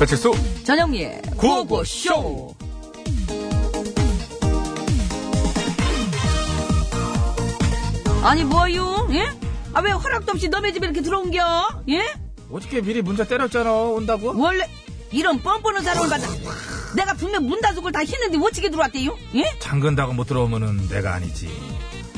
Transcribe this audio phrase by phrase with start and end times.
[0.00, 0.32] 배칠수
[0.64, 2.54] 전영미의 구호구쇼.
[8.22, 9.08] 아니 뭐요?
[9.12, 9.28] 예?
[9.72, 11.82] 아 왜 허락도 없이 너네 집에 이렇게 들어온겨?
[11.90, 12.14] 예?
[12.50, 14.68] 어저께 미리 문자 때렸잖아 온다고 원래
[15.12, 16.26] 이런 뻔뻔한 사람을 받아
[16.96, 19.16] 내가 분명 문 닫은 다 했는데 어떻게 들어왔대요?
[19.36, 19.44] 예?
[19.60, 21.48] 잠근다고 못 들어오면은 내가 아니지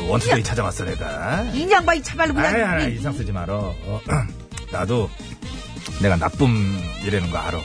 [0.08, 2.94] 원투데이 찾아왔어 내가 이 양반이 차발로 그냥 아이, 아이, 예.
[2.96, 4.00] 이상 쓰지 말어 어,
[4.72, 5.08] 나도
[6.02, 7.60] 내가 나쁨이라는 거 알아.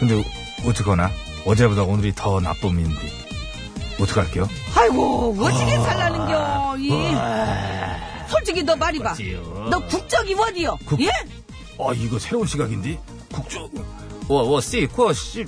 [0.00, 0.22] 근데
[0.66, 1.10] 어떡하나?
[1.46, 3.24] 어제보다 오늘이 더 나쁨인데.
[4.00, 4.48] 어떡할게요?
[4.74, 6.90] 아이고 어떻게 살라는겨 이.
[8.28, 9.14] 솔직히 너 말이 봐.
[9.70, 10.78] 너 국적이 어디요?
[10.84, 11.08] 국- 예?
[11.78, 12.98] 어 이거 새로운 시각인데?
[13.32, 13.68] 국주
[14.28, 15.44] 워워씨 쿼씨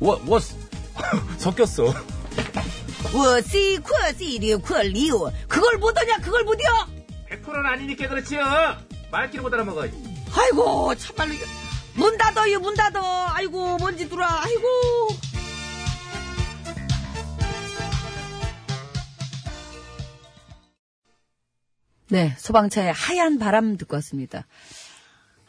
[0.00, 0.38] 워워
[1.38, 1.84] 섞였어.
[3.14, 6.68] 워시 쿼시 리오 쿼리오 그걸 못하냐 그걸 못이요?
[7.30, 8.42] 100%는 아니니까 그렇지요.
[9.10, 9.86] 말귀를 못 알아먹어
[10.34, 11.34] 아이고 참말로.
[11.94, 14.62] 문 닫어요 문 닫어 아이고 먼지 들어와 아이고
[22.08, 24.46] 네 소방차의 하얀 바람 듣고 왔습니다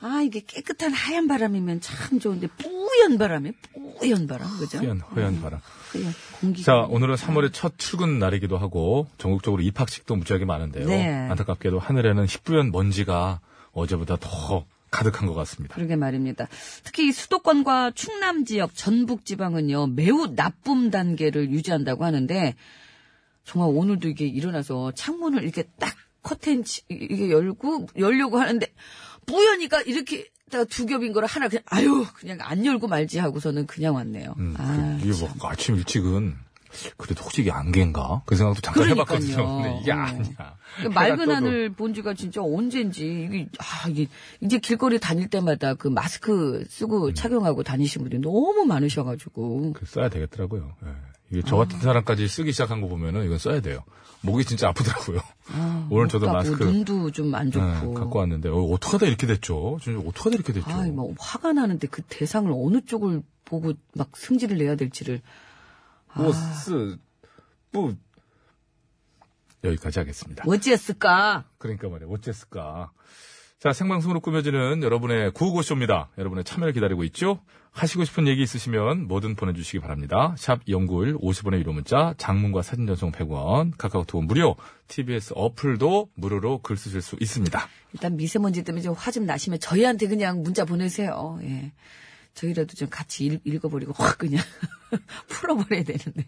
[0.01, 3.53] 아 이게 깨끗한 하얀 바람이면 참 좋은데 뿌연 바람이
[3.99, 4.79] 뿌연 바람 그죠?
[4.79, 5.61] 허연 허연 바람
[5.91, 10.87] 뿌연 공기 자, 오늘은 3월의 첫 출근 날이기도 하고 전국적으로 입학식도 무지하게 많은데요.
[10.87, 11.07] 네.
[11.29, 13.39] 안타깝게도 하늘에는 희뿌연 먼지가
[13.71, 15.73] 어제보다 더 가득한 것 같습니다.
[15.75, 16.47] 그러게 말입니다.
[16.83, 22.55] 특히 이 수도권과 충남 지역, 전북 지방은요, 매우 나쁨 단계를 유지한다고 하는데,
[23.43, 28.65] 정말 오늘도 이게 일어나서 창문을 이렇게 딱 커튼 치- 이게 열고, 열려고 하는데,
[29.25, 34.35] 뿌연이가 이렇게 딱두 겹인 거를 하나 그냥, 아유, 그냥 안 열고 말지 하고서는 그냥 왔네요.
[34.37, 36.35] 음, 아, 그, 이게 뭐 아침 일찍은
[36.97, 38.23] 그래도 혹시 이게 안개인가?
[38.25, 39.17] 그 생각도 잠깐 그러니까요.
[39.17, 39.61] 해봤거든요.
[39.63, 39.95] 근데 이게 어.
[39.95, 40.55] 아니야.
[40.81, 44.07] 그 맑은 하늘 본 지가 진짜 언젠지, 이게, 아, 이게,
[44.41, 47.13] 이제 길거리 다닐 때마다 그 마스크 쓰고 음.
[47.13, 49.73] 착용하고 다니신 분이 너무 많으셔가지고.
[49.73, 50.75] 그 써야 되겠더라고요.
[50.85, 50.89] 예.
[51.31, 53.83] 이게 저 같은 사람까지 쓰기 시작한 거 보면은 이건 써야 돼요.
[54.21, 55.19] 목이 진짜 아프더라고요.
[55.51, 57.91] 아, 오늘 못 저도 마스크 눈도 좀 안 좋고.
[57.91, 59.79] 예, 갖고 왔는데 어, 어떡하다 이렇게 됐죠?
[59.81, 60.69] 진짜 어떡하다 이렇게 됐죠?
[60.69, 65.21] 아, 막 화가 나는데 그 대상을 어느 쪽을 보고 막 승질을 내야 될지를.
[66.13, 66.21] 아.
[66.23, 66.97] 보스
[67.71, 67.95] 뿌
[69.63, 70.43] 여기까지 하겠습니다.
[70.45, 71.45] 어찌했을까?
[71.57, 72.09] 그러니까 말이야.
[72.09, 72.91] 어쨌을까.
[73.59, 76.09] 자, 생방송으로 꾸며지는 여러분의 구호고쇼입니다.
[76.17, 77.39] 여러분의 참여를 기다리고 있죠?
[77.71, 80.35] 하시고 싶은 얘기 있으시면 뭐든 보내주시기 바랍니다.
[80.37, 84.57] 샵 연구일 50원의 유료 문자, 장문과 사진 전송 100원, 카카오톡 무료,
[84.89, 87.67] TBS 어플도 무료로 글 쓰실 수 있습니다.
[87.93, 91.39] 일단 미세먼지 때문에 좀 화 좀 나시면 저희한테 그냥 문자 보내세요.
[91.43, 91.71] 예.
[92.33, 94.43] 저희라도 좀 같이 읽, 읽어버리고 확 그냥
[95.27, 96.25] 풀어버려야 되는데.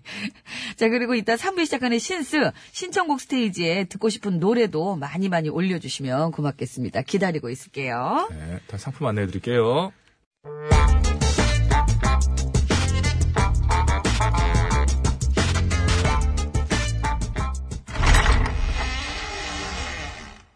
[0.75, 7.01] 자, 그리고 이따 3부 시작하는 신스, 신청곡 스테이지에 듣고 싶은 노래도 많이 많이 올려주시면 고맙겠습니다.
[7.03, 8.27] 기다리고 있을게요.
[8.31, 9.91] 네, 다 상품 안내해 드릴게요.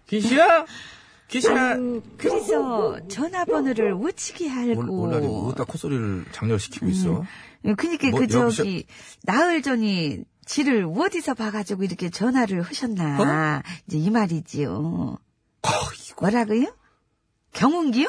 [0.08, 0.66] 기시야?
[1.30, 1.78] 기시야?
[2.18, 5.02] 그래서 전화번호를 우치게 알고.
[5.02, 7.24] 오늘 어디다 콧소리를 장렬시키고 있어?
[7.78, 8.28] 그니까 뭐, 그?
[8.28, 8.86] 저기
[9.24, 15.18] 나흘 전이 지를 어디서 봐가지고 이렇게 전화를 하셨나 이제 이 말이지요.
[15.62, 15.70] 아,
[16.10, 16.76] 이거 뭐라고요?
[17.54, 18.08] 경운기요?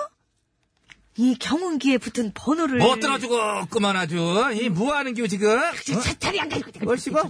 [1.16, 4.16] 이 경운기에 붙은 번호를 뭐 떨어지고 그만 아주
[4.54, 5.58] 이 뭐하는 겨 지금?
[5.58, 6.00] 어?
[6.00, 7.24] 차타리 안 가지고 뭘 씹어?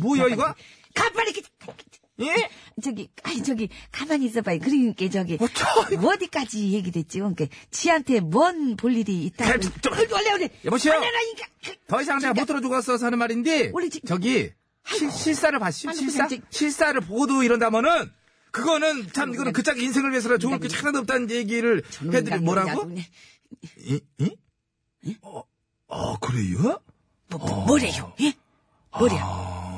[0.00, 0.54] 뭐야, 이거?
[0.94, 1.02] 그
[2.20, 2.50] 예?
[2.82, 4.60] 저기 아니 저기 가만히 있어봐요.
[4.60, 5.66] 그러니까 저기 어, 저.
[6.06, 7.18] 어디까지 얘기됐지?
[7.18, 9.60] 그러니까 지한테 뭔 볼 일이 있다고.
[9.60, 10.94] 저, 저, 원래 원래 원래 여보세요?
[10.94, 11.46] 원래라니까.
[11.88, 14.50] 더 이상 내가 못 들어주고 왔어서 하는 말인데 원래 지- 저기
[14.86, 18.12] 실, 실사를 아니, 실사 지- 실사를 보고도 이런다면은
[18.52, 21.82] 그거는 참 이거는 그 짝의 인생을 위해서라 좋을 게 하나도 없다는 얘기를
[22.12, 22.94] 해드리 뭐라고?
[23.78, 25.16] 이, 이?
[25.22, 25.42] 어,
[25.88, 26.78] 아 그래요?
[27.30, 28.12] 뭐, 뭐, 뭐래요?
[28.20, 28.34] 예?
[28.96, 29.20] 뭐래요?
[29.20, 29.73] 아,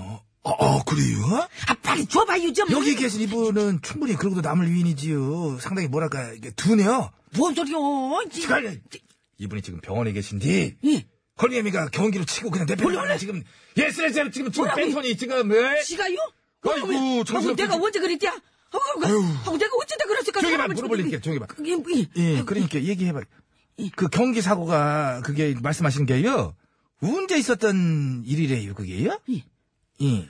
[0.59, 1.49] 아 그래요?
[1.69, 2.71] 아, 빨리 줘봐요, 좀.
[2.71, 5.59] 여기 계신 이분은 충분히 그러고도 남을 위인이지요.
[5.61, 7.11] 상당히 뭐랄까 이게 둔해요.
[7.37, 7.79] 뭔 소리요?
[8.33, 8.81] 지금
[9.39, 11.07] 이분이 지금 병원에 계신디 예.
[11.43, 13.43] 헐리애미가 경기로 치고 그냥 내팽개로 지금
[13.77, 14.75] 예스레스로 지금 지금?
[14.75, 15.83] 뺑소니 지금 왜?
[15.83, 16.17] 지가요?
[16.69, 18.41] 아이고, 정신없게 내가 지- 언제 그랬냐?
[18.73, 20.41] 아이고, 내가 어쩌다 그랬을까?
[20.41, 21.21] 저기 봐, 물어볼게, 죽이기.
[21.23, 21.47] 저기 봐.
[21.47, 22.07] 그게, 뭐, 예.
[22.17, 23.21] 예, 그러니까 얘기해봐.
[23.95, 26.55] 그 경기 사고가 그게 말씀하신 게요.
[27.03, 29.21] 언제 있었던 일이래요, 그게요?
[29.31, 29.45] 예.
[30.03, 30.29] 예.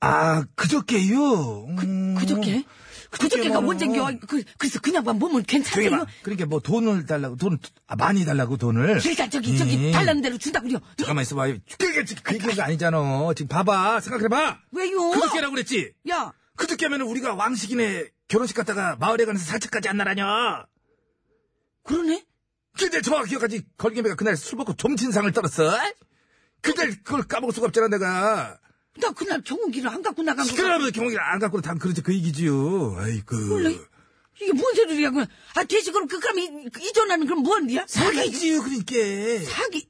[0.00, 1.66] 아, 그저께요.
[1.66, 2.14] 음.
[2.18, 2.64] 그 저께?
[3.10, 4.10] 그저께가 언젠겨?
[4.26, 5.90] 그, 그래서 그냥 만 몸은 괜찮아요?
[5.90, 6.06] 봐.
[6.22, 9.00] 그러니까 뭐 돈을 달라고, 돈, 아, 많이 달라고 돈을.
[9.04, 9.92] 일단 저기, 저기, 예.
[9.92, 10.78] 달라는 대로 준다고요.
[10.98, 11.46] 잠깐만 있어봐.
[11.78, 12.98] 그게 지금 그 얘기가 아니잖아.
[13.34, 14.00] 지금 봐봐.
[14.00, 14.58] 생각해봐.
[14.72, 15.10] 왜요?
[15.10, 15.92] 그저께라고 그랬지?
[16.10, 20.66] 야, 그저께면 우리가 왕식이네 결혼식 갔다가 마을에 가면서 사채까지 안 나라냐?
[21.84, 22.24] 그러네?
[22.78, 23.62] 근데 정확히 기억하지.
[23.78, 25.72] 걸개매가 그날 술 먹고 좀진상을 떨었어.
[26.60, 28.58] 그날 그걸 까먹을 수가 없잖아, 내가.
[29.00, 30.54] 나 그날 경운기를 안 갖고 나간 거.
[30.54, 32.96] 그러면 경홍이를 안 갖고 당 그렇지 그 얘기지요.
[32.98, 33.36] 아이고.
[33.52, 33.76] 원래
[34.40, 35.26] 이게 뭔 소리야, 그럼.
[35.54, 37.84] 아, 대신 그럼 그, 그럼 이, 이 전화는 그럼 뭔데야?
[37.88, 39.50] 사기지요, 그러니까.
[39.50, 39.88] 사기.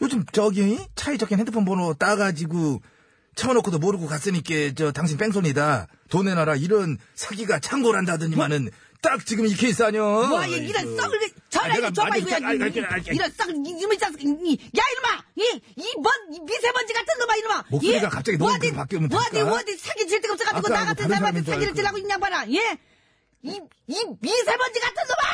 [0.00, 2.80] 요즘 저기 차에 적힌 핸드폰 번호 따가지고
[3.34, 5.88] 쳐놓고도 모르고 갔으니까 저 당신 뺑소니다.
[6.08, 8.70] 돈 내놔라 이런 사기가 창고란다더니만은
[9.02, 10.26] 딱 지금 이 케이스 아니여.
[10.28, 11.20] 뭐, 이- 이런 썩을,
[11.50, 12.36] 전화 좀 줘봐, 이거야.
[12.46, 12.52] 아.
[12.52, 15.24] 이런 썩을, 이놈의 자식, 이- 야, 이놈아!
[15.36, 17.64] 이, 이 먼, 이 미세먼지 같은 놈아, 이놈아!
[17.70, 18.08] 목소리가 예?
[18.10, 19.52] 갑자기 너무 어디, 바뀌면 어디, 될까?
[19.52, 21.74] 어디, 사기 질 데가 없어가지고, 나 같은 사람한테 사기를.
[21.74, 22.78] 치려고 있냐, 봐라, 예?
[23.42, 25.28] 이, 이 미세먼지 같은 놈아!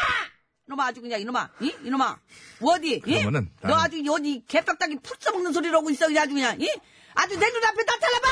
[0.68, 1.74] 이놈아, 아주 그냥, 이놈아, 이?
[1.84, 2.18] 이놈아,
[2.62, 3.18] 어디, 예?
[3.22, 6.68] 그러면은 너 나는- 아주 어디 개떡딱이 푹 써먹는 소리를 하고 있어, 그냥 아주 그냥, 이?
[7.14, 8.28] 아주 내 눈앞에 나타나봐!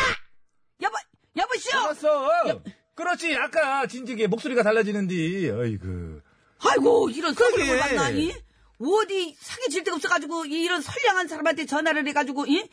[0.83, 0.97] 여보,
[1.37, 1.79] 여보시오!
[1.81, 2.63] 알았어.
[2.95, 3.35] 그렇지.
[3.37, 5.51] 아까 진즉에 목소리가 달라지는디.
[5.59, 6.21] 아이고.
[6.69, 7.67] 아이고 이런 그게.
[7.67, 8.35] 걸 만나니
[8.81, 12.69] 어디 사기 질 데가 없어가지고 이- 이런 선량한 사람한테 전화를 해가지고 이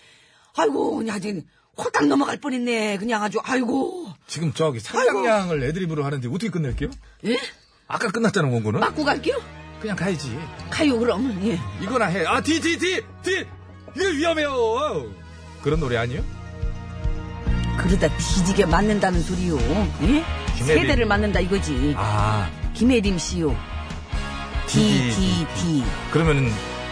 [0.58, 1.42] 아이고 아주
[1.78, 6.90] 홀딱 넘어갈 뻔했네 그냥 아주 아이고 지금 저기 상장량을 애드립으로 하는데 어떻게 끝낼게요?
[7.26, 7.38] 예
[7.88, 8.80] 아까 끝났잖아 원고는.
[8.80, 9.38] 맞고 갈게요
[9.82, 10.38] 그냥 가야지.
[10.70, 12.26] 가요 그럼 예 이거나 해.
[12.26, 13.46] 아, 뒤, 뒤, 뒤, 뒤!
[13.96, 15.14] 이거 위험해요.
[15.64, 16.24] 그런 노래 아니에요?
[17.78, 19.58] 그러다 뒤지게 맞는다는 소리요
[20.02, 20.24] 예
[20.58, 20.82] 김혜림.
[20.82, 23.56] 세대를 맞는다 이거지 아, 김혜림 씨요
[24.70, 26.52] D D, D D 그러면은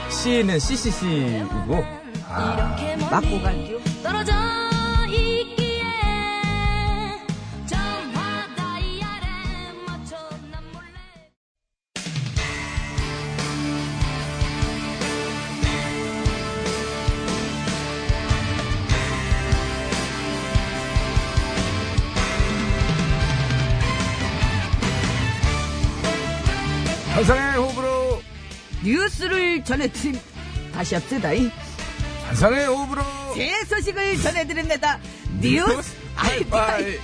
[0.09, 1.85] C는 CCC이고.
[2.29, 2.75] 아,
[3.11, 4.33] 맞고 갈게요 떨어져
[28.87, 30.17] 뉴스를 전해드린
[30.73, 31.51] 다시 합시다 이
[32.25, 33.01] 환상의 호흡으로.
[33.35, 34.99] 새 소식을 전해드립니다
[35.41, 36.97] 뉴스 아이파이.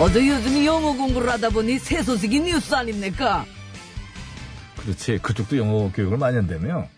[0.00, 3.46] 어제 요즘 영어 공부를 하다 보니 새 소식이 뉴스 아닙니까?
[4.76, 5.18] 그렇지.
[5.18, 6.88] 그쪽도 영어 교육을 많이 한다며.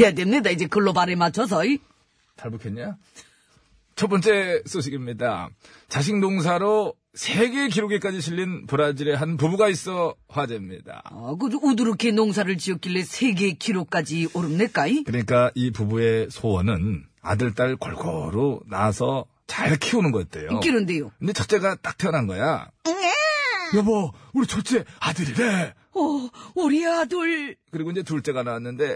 [0.00, 0.50] 해야 됩니다.
[0.50, 1.64] 이제 글로벌에 맞춰서.
[1.64, 1.78] 이.
[2.36, 2.96] 탈북했냐?
[3.96, 5.50] 첫 번째 소식입니다.
[5.88, 11.02] 자식 농사로 세계 기록에까지 실린 브라질의 한 부부가 있어 화제입니다.
[11.04, 14.88] 아, 그 우두르게 농사를 지었길래 세계 기록까지 오릅니까?
[14.88, 15.04] 이?
[15.04, 20.48] 그러니까 이 부부의 소원은 아들, 딸 골고루 낳아서 잘 키우는 거였대요.
[20.54, 21.10] 있기는데요.
[21.18, 22.68] 근데 첫째가 딱 태어난 거야.
[23.76, 25.74] 여보, 우리 첫째 아들이래.
[25.96, 27.56] 어, 우리 아들.
[27.70, 28.94] 그리고 이제 둘째가 나왔는데,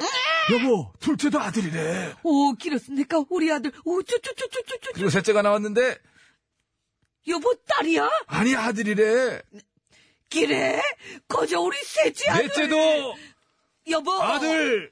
[0.53, 2.15] 여보, 둘째도 아들이래.
[2.23, 3.25] 오, 길었습니까?
[3.31, 3.73] 우리 아들.
[3.85, 4.93] 오, 쭈쭈쭈쭈쭈쭈.
[4.95, 5.99] 그리고 셋째가 나왔는데,
[7.29, 8.09] 여보, 딸이야?
[8.27, 9.43] 아니, 아들이래.
[10.31, 10.81] 기래?
[11.27, 12.47] 거저 우리 셋째 아들.
[12.47, 13.15] 넷째도
[13.91, 14.13] 여보.
[14.23, 14.91] 아들.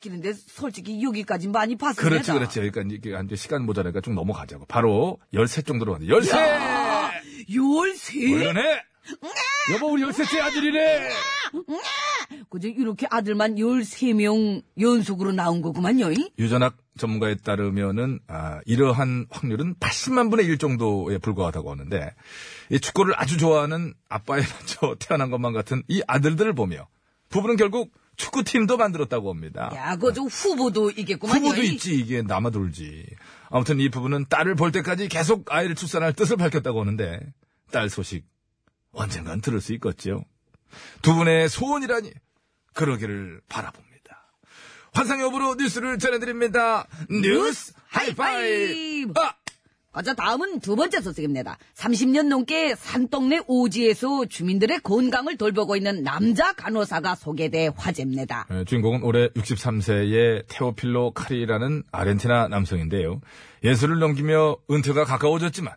[0.00, 2.08] 기는데 솔직히 여기까지 많이 봤습니다.
[2.08, 2.72] 그렇지, 그렇지.
[2.72, 3.36] 그러니까 이게 안 돼.
[3.36, 4.64] 시간 모자라니까 좀 넘어가자고.
[4.66, 5.98] 바로 13 정도로.
[6.06, 7.12] 13!
[7.54, 8.34] 열세?
[8.34, 8.82] 얼른 해!
[9.74, 11.10] 여보, 우리 13째 아들이래!
[12.50, 16.10] 그저 이렇게 아들만 13명 연속으로 나온 거구만요.
[16.10, 16.32] 이?
[16.36, 22.12] 유전학 전문가에 따르면은, 아, 이러한 확률은 80만 분의 1 정도에 불과하다고 하는데,
[22.70, 26.88] 이 축구를 아주 좋아하는 아빠에 맞춰 태어난 것만 같은 이 아들들을 보며,
[27.28, 29.70] 부부는 결국 축구팀도 만들었다고 합니다.
[29.76, 31.40] 야, 그저 후보도 있겠구만요.
[31.40, 31.74] 부부도 이.
[31.74, 33.06] 있지, 이게 남아돌지.
[33.48, 37.20] 아무튼 이 부부는 딸을 볼 때까지 계속 아이를 출산할 뜻을 밝혔다고 하는데,
[37.70, 38.26] 딸 소식
[38.90, 40.24] 언젠간 들을 수 있겠죠.
[41.00, 42.10] 두 분의 소원이라니,
[42.74, 43.90] 그러기를 바라봅니다.
[44.92, 46.86] 환상 여부로 뉴스를 전해드립니다.
[47.08, 49.12] 뉴스 하이파이브!
[49.20, 49.34] 아!
[49.92, 51.58] 가자, 다음은 두 번째 소식입니다.
[51.74, 58.46] 30년 넘게 산동네 오지에서 주민들의 건강을 돌보고 있는 남자 간호사가 소개돼 화제입니다.
[58.52, 63.20] 예, 주인공은 올해 63세의 테오필로 카리라는 아르헨티나 남성인데요.
[63.64, 65.74] 예술을 넘기며 은퇴가 가까워졌지만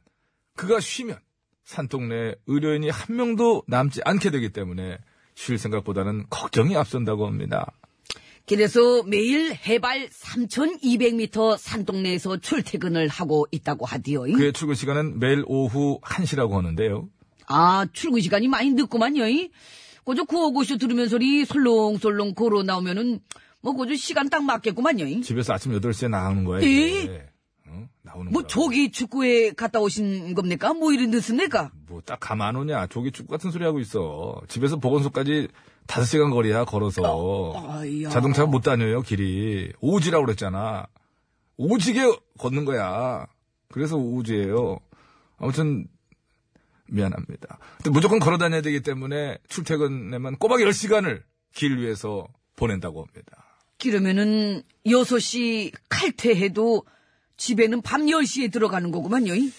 [0.55, 1.17] 그가 쉬면
[1.63, 4.99] 산동네 의료인이 한 명도 남지 않게 되기 때문에
[5.35, 7.71] 쉴 생각보다는 걱정이 앞선다고 합니다.
[8.45, 14.23] 그래서 매일 해발 3,200m 산동네에서 출퇴근을 하고 있다고 하디요.
[14.23, 17.07] 그의 출근 시간은 매일 오후 1시라고 하는데요.
[17.47, 19.27] 아, 출근 시간이 많이 늦구만요.
[19.29, 19.49] 이.
[20.05, 23.21] 그저 구호고쇼 들으면서 리 솔롱솔롱 걸어 나오면은
[23.61, 25.05] 뭐 그저 시간 딱 맞겠구만요.
[25.05, 25.21] 이.
[25.21, 26.61] 집에서 아침 8시에 나오는 거야.
[26.61, 26.65] 에?
[26.65, 27.25] 이게.
[27.73, 27.87] 어?
[28.03, 28.45] 나오는 뭐.
[28.45, 30.73] 조기 축구에 갔다 오신 겁니까?
[30.73, 31.71] 뭐 이리 늦습니까?
[31.87, 32.87] 뭐 딱 가만 오냐.
[32.87, 34.41] 조기 축구 같은 소리 하고 있어.
[34.47, 35.47] 집에서 보건소까지
[35.87, 37.53] 5시간 거리야, 걸어서.
[37.67, 38.09] 아이야.
[38.09, 39.71] 자동차 못 다녀요, 길이.
[39.81, 40.87] 오지라고 그랬잖아.
[41.57, 42.01] 오지게
[42.39, 43.25] 걷는 거야.
[43.69, 44.79] 그래서 우주예요.
[45.37, 45.87] 아무튼
[46.87, 47.57] 미안합니다.
[47.77, 53.45] 근데 무조건 걸어 다녀야 되기 때문에 출퇴근에만 꼬박 10시간을 길 위에서 보낸다고 합니다.
[53.79, 56.83] 그러면은 6시 칼퇴해도
[57.37, 59.35] 집에는 밤 10시에 들어가는 거구만요.
[59.35, 59.51] 이.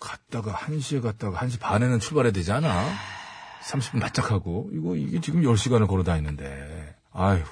[0.00, 2.88] 갔다가 1시에 갔다가 1시 반에는 출발해야 되지 않아?
[3.62, 6.96] 30분 바짝 하고 이거 이게 지금 10시간을 걸어 다니는데.
[7.12, 7.42] 아휴.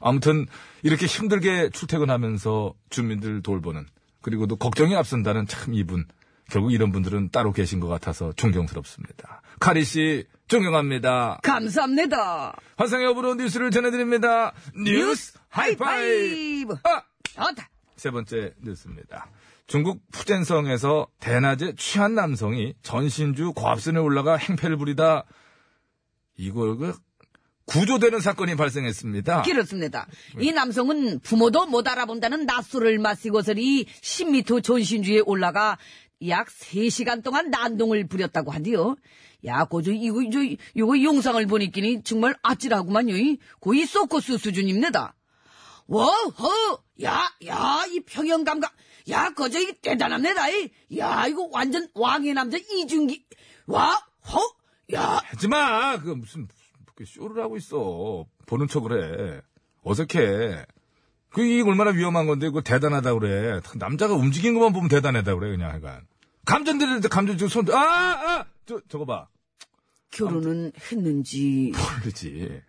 [0.00, 0.46] 아무튼
[0.82, 3.86] 이렇게 힘들게 출퇴근하면서 주민들 돌보는
[4.20, 6.04] 그리고 또 걱정이 앞선다는 참 이분.
[6.50, 9.42] 결국 이런 분들은 따로 계신 것 같아서 존경스럽습니다.
[9.60, 11.40] 카리 씨 존경합니다.
[11.42, 12.54] 감사합니다.
[12.76, 14.52] 환상의 여부로 뉴스를 전해드립니다.
[14.84, 16.74] 뉴스 하이파이브.
[16.82, 17.02] 아!
[17.24, 17.68] 좋다.
[18.02, 19.30] 세 번째 뉴스입니다.
[19.68, 25.22] 중국 푸젠성에서 대낮에 취한 남성이 전신주 고압선에 올라가 행패를 부리다
[26.36, 26.98] 이걸 그
[27.66, 29.42] 구조되는 사건이 발생했습니다.
[29.42, 30.08] 그렇습니다.
[30.40, 35.78] 이 남성은 부모도 못 알아본다는 낮술을 마시고서리 10m 전신주에 올라가
[36.26, 38.96] 약 3시간 동안 난동을 부렸다고 하디요.
[39.44, 40.40] 야, 고저 이거 저
[40.74, 43.16] 이거 영상을 보니끼니 정말 아찔하구만요.
[43.16, 43.38] 이.
[43.60, 45.14] 거의 소코스 수준입니다.
[45.86, 46.82] 와허!
[47.02, 48.72] 야, 야, 이 평형 감각.
[49.10, 50.48] 야, 거저 이 대단합니다.
[50.50, 50.70] 이.
[50.96, 53.24] 야, 이거 완전 왕의 남자 이준기.
[53.66, 54.40] 와, 허!
[54.94, 55.98] 야, 하지 마!
[55.98, 56.48] 그 무슨,
[56.94, 58.26] 그 쇼를 하고 있어.
[58.46, 59.40] 보는 척을 해.
[59.84, 60.66] 어색해.
[61.30, 63.60] 그, 이게 얼마나 위험한 건데, 그거 대단하다 그래.
[63.76, 66.06] 남자가 움직이는 것만 보면 대단하다 그래, 그냥 하여간.
[66.44, 68.46] 감전 들이는데 감전 저 손, 아, 아!
[68.66, 69.28] 저, 저거 봐.
[70.10, 71.72] 결혼은 했는지.
[71.74, 72.60] 모르지.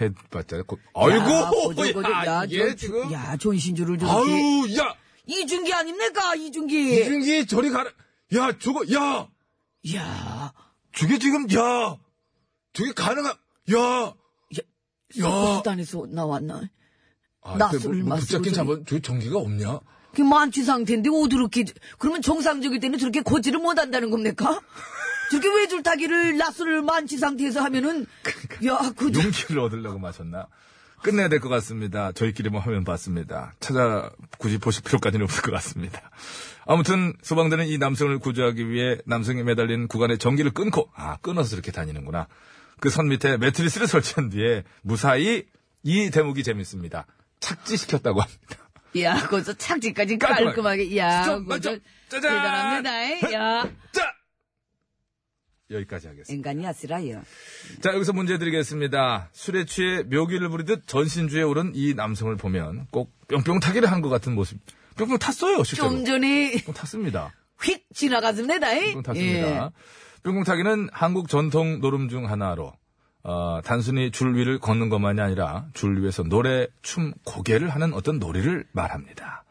[0.00, 2.02] 해봤자, 고, 아이고!
[2.04, 3.12] 야, 야, 야, 이게 저, 지금.
[3.12, 4.16] 야, 전신주를 저렇게.
[4.16, 4.94] 아유, 야!
[5.26, 7.00] 이준기 아닙니까, 이준기?
[7.00, 7.90] 이준기 저리 가라.
[8.36, 9.28] 야, 저거, 야!
[9.94, 10.52] 야,
[10.94, 11.96] 저게 지금, 야!
[12.72, 13.34] 저게 가능한,
[13.74, 14.14] 야!
[15.14, 16.62] 소코스단에서 나왔나?
[17.40, 18.74] 아, 낯설을 뭐, 붙잡긴 잡아.
[18.86, 19.80] 저기 전기가 없냐?
[20.14, 21.64] 그 만취 상태인데 어떻게,
[21.98, 24.60] 그러면 정상적일 때는 저렇게 걷지를 못한다는 겁니까?
[25.30, 28.06] 저렇게 외줄타기를 낯설을 만취 상태에서 하면은,
[28.66, 30.46] 야, 그, 용기를 얻으려고 마셨나?
[31.02, 32.10] 끝내야 될 것 같습니다.
[32.12, 33.52] 저희끼리만 화면 봤습니다.
[33.60, 36.10] 찾아 굳이 보실 필요까지는 없을 것 같습니다.
[36.66, 42.26] 아무튼 소방대는 이 남성을 구조하기 위해 남성이 매달린 구간의 전기를 끊고 아 끊어서 이렇게 다니는구나.
[42.80, 45.44] 그 선 밑에 매트리스를 설치한 뒤에 무사히
[45.84, 47.06] 이 대목이 재밌습니다.
[47.38, 48.56] 착지시켰다고 합니다.
[49.00, 50.44] 야, 거기서 착지까지 깔끔하게.
[50.46, 51.78] 깔끔하게, 야, 맞죠?
[52.08, 52.22] 짜잔!
[52.82, 53.68] 대단합니다, 야.
[53.92, 54.12] 자
[55.70, 56.32] 여기까지 하겠습니다.
[56.34, 57.22] 인간이 아슬아요.
[57.82, 59.28] 자, 여기서 문제 드리겠습니다.
[59.32, 64.34] 술에 취해 묘기를 부리듯 전신주에 오른 이 남성을 보면 꼭 뿅뿅 타기를 한 것 같은
[64.34, 64.58] 모습.
[64.96, 65.90] 뿅뿅 탔어요, 실제로.
[65.90, 67.32] 좀 전에 뿅 탔습니다.
[67.60, 68.68] 휙 지나갔습니다.
[68.70, 69.70] 뿅뿅 탔습니다.
[70.22, 72.72] 뿅뿅 타기는 한국 전통 노름 중 하나로,
[73.22, 78.64] 어, 단순히 줄 위를 걷는 것만이 아니라 줄 위에서 노래, 춤, 고개를 하는 어떤 놀이를
[78.72, 79.44] 말합니다.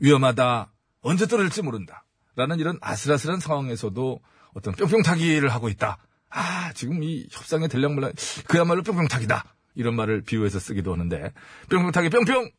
[0.00, 2.04] 위험하다, 언제 떨어질지 모른다.
[2.36, 4.20] 라는 이런 아슬아슬한 상황에서도
[4.54, 5.98] 어떤 뿅뿅 타기를 하고 있다.
[6.30, 8.14] 아, 지금 이 협상의 들락말락,
[8.48, 9.44] 그야말로 뿅뿅 타기다.
[9.74, 11.32] 이런 말을 비유해서 쓰기도 하는데,
[11.68, 12.50] 뿅뿅 타기 뿅뿅!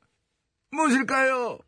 [0.71, 1.59] 무엇일까요?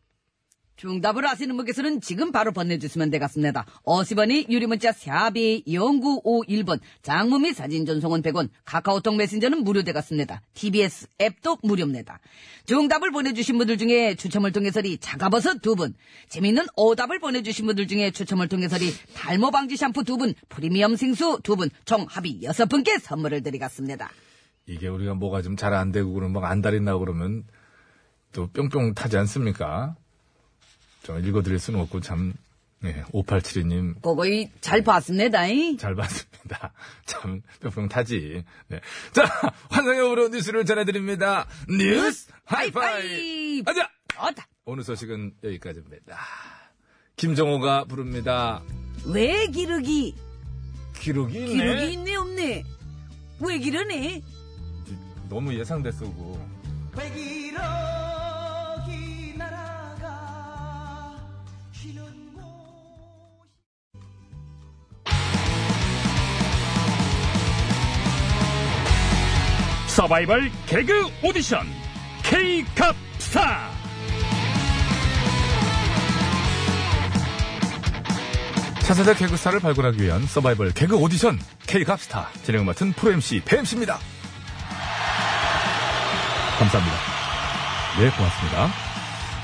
[0.78, 3.66] 정답을 아시는 분께서는 지금 바로 보내주시면 되겠습니다.
[3.84, 10.40] 50원이 유리문자 샵이 0951번, 장무 및 사진 전송은 100원, 카카오톡 메신저는 무료되겠습니다.
[10.54, 12.20] TBS 앱도 무료입니다.
[12.66, 15.94] 정답을 보내주신 분들 중에 추첨을 통해서리 자가버섯 두 분,
[16.28, 21.56] 재미있는 오답을 보내주신 분들 중에 추첨을 통해서리 탈모 방지 샴푸 두 분, 프리미엄 생수 두
[21.56, 24.10] 분, 총 합의 여섯 분께 선물을 드리겠습니다.
[24.66, 27.42] 이게 우리가 뭐가 좀 잘 안 되고 그러면 막 안달이 나고 그러면
[28.32, 29.96] 또 뿅뿅 타지 않습니까?
[31.08, 32.34] 저 읽어드릴 수는 없고 참,
[32.80, 34.24] 네, 5872님 그거
[34.60, 35.46] 잘 봤습니다.
[35.46, 35.78] 이.
[35.78, 36.74] 잘 봤습니다.
[37.06, 38.44] 참, 뿅뿅 타지.
[38.66, 38.80] 네.
[39.12, 39.24] 자,
[39.70, 41.46] 환상형으로 뉴스를 전해드립니다.
[41.66, 43.62] 뉴스 하이파이!
[43.62, 43.88] 가자!
[44.12, 44.46] 좋다.
[44.66, 46.18] 오늘 소식은 여기까지입니다.
[47.16, 48.62] 김정호가 부릅니다.
[49.06, 50.14] 왜 기르기?
[51.00, 51.54] 기록이 있네.
[51.54, 52.64] 기록이 있네 없네.
[53.40, 54.20] 왜 기르네?
[55.30, 56.46] 너무 예상됐어고.
[56.94, 57.97] 백일억
[69.98, 71.66] 서바이벌 개그 오디션
[72.22, 73.68] K캅스타
[78.78, 81.36] 차세대 개그스타를 발굴하기 위한 서바이벌 개그 오디션
[81.66, 83.98] K캅스타 진행을 맡은 프로 MC 뱀씨입니다.
[86.60, 86.96] 감사합니다.
[87.98, 88.68] 네, 고맙습니다.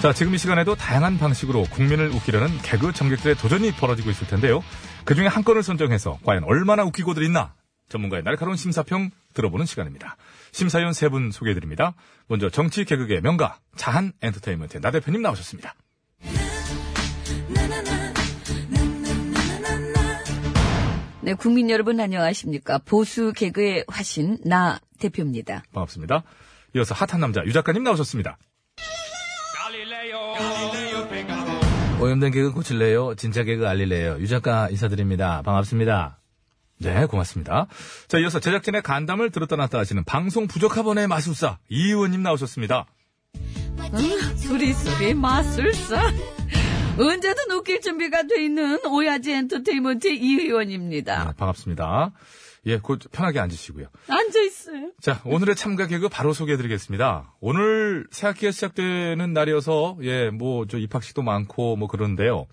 [0.02, 4.62] 자, 지금 이 시간에도 다양한 방식으로 국민을 웃기려는 개그 전객들의 도전이 벌어지고 있을 텐데요.
[5.04, 7.54] 그 중에 한 건을 선정해서 과연 얼마나 웃기고들 있나
[7.88, 10.16] 전문가의 날카로운 심사평 들어보는 시간입니다.
[10.52, 11.94] 심사위원 세 분 소개해드립니다.
[12.28, 15.74] 먼저 정치 개그의 명가 자한 엔터테인먼트의 나 대표님 나오셨습니다.
[21.22, 22.78] 네, 국민 여러분 안녕하십니까.
[22.84, 25.62] 보수 개그의 화신 나 대표입니다.
[25.72, 26.22] 반갑습니다.
[26.76, 28.36] 이어서 핫한 남자 유 작가님 나오셨습니다.
[32.00, 33.14] 오염된 개그 고칠래요?
[33.14, 34.18] 진짜 개그 알릴래요?
[34.20, 35.40] 유 작가 인사드립니다.
[35.42, 36.18] 반갑습니다.
[36.78, 37.66] 네, 고맙습니다.
[38.08, 42.86] 자, 이어서 제작진의 간담을 들었다 놨다 하시는 방송 부족하번의 마술사 이 의원님 나오셨습니다.
[44.36, 46.12] 수리수리 마술사.
[46.98, 51.24] 언제든 웃길 준비가 돼 있는 오야지 엔터테인먼트 이 의원입니다.
[51.24, 52.12] 네, 반갑습니다.
[52.66, 53.88] 예, 곧 편하게 앉으시고요.
[54.08, 54.92] 앉아있어요.
[55.00, 57.34] 자, 오늘의 참가 개그 바로 소개해드리겠습니다.
[57.40, 62.46] 오늘 새학기가 시작되는 날이어서, 예, 뭐, 저 입학식도 많고, 뭐, 그런데요.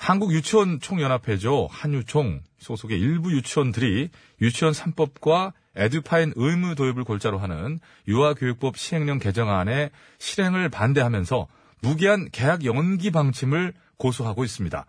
[0.00, 1.68] 한국 유치원 총연합회죠.
[1.70, 4.08] 한유총 소속의 일부 유치원들이
[4.40, 11.46] 유치원 3법과 에듀파인 의무 도입을 골자로 하는 유아교육법 시행령 개정안의 실행을 반대하면서
[11.82, 14.86] 무기한 계약 연기 방침을 고수하고 있습니다.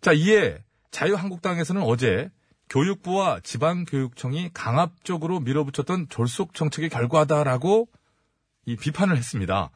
[0.00, 0.58] 자, 이에
[0.90, 2.28] 자유한국당에서는 어제
[2.68, 7.86] 교육부와 지방교육청이 강압적으로 밀어붙였던 졸속 정책의 결과다라고
[8.66, 9.70] 이 비판을 했습니다.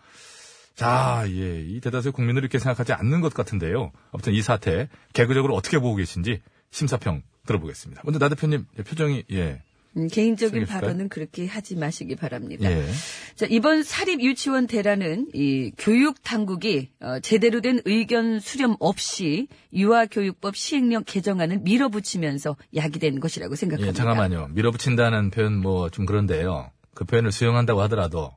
[0.76, 3.92] 자, 예, 이 대다수의 국민들이 이렇게 생각하지 않는 것 같은데요.
[4.12, 6.40] 아무튼 이 사태 개그적으로 어떻게 보고 계신지
[6.70, 8.02] 심사평 들어보겠습니다.
[8.04, 9.62] 먼저 나 대표님 예, 표정이 예,
[9.96, 10.66] 음, 개인적인?
[10.66, 12.70] 발언은 그렇게 하지 마시기 바랍니다.
[12.70, 12.84] 예,
[13.36, 20.54] 자, 이번 사립 유치원 대란은 이 교육 당국이 어, 제대로 된 의견 수렴 없이 유아교육법
[20.56, 23.88] 시행령 개정안을 밀어붙이면서 야기된 것이라고 생각합니다.
[23.88, 24.48] 예, 잠깐만요.
[24.52, 26.70] 밀어붙인다는 표현 뭐 좀 그런데요.
[26.94, 28.36] 그 표현을 수용한다고 하더라도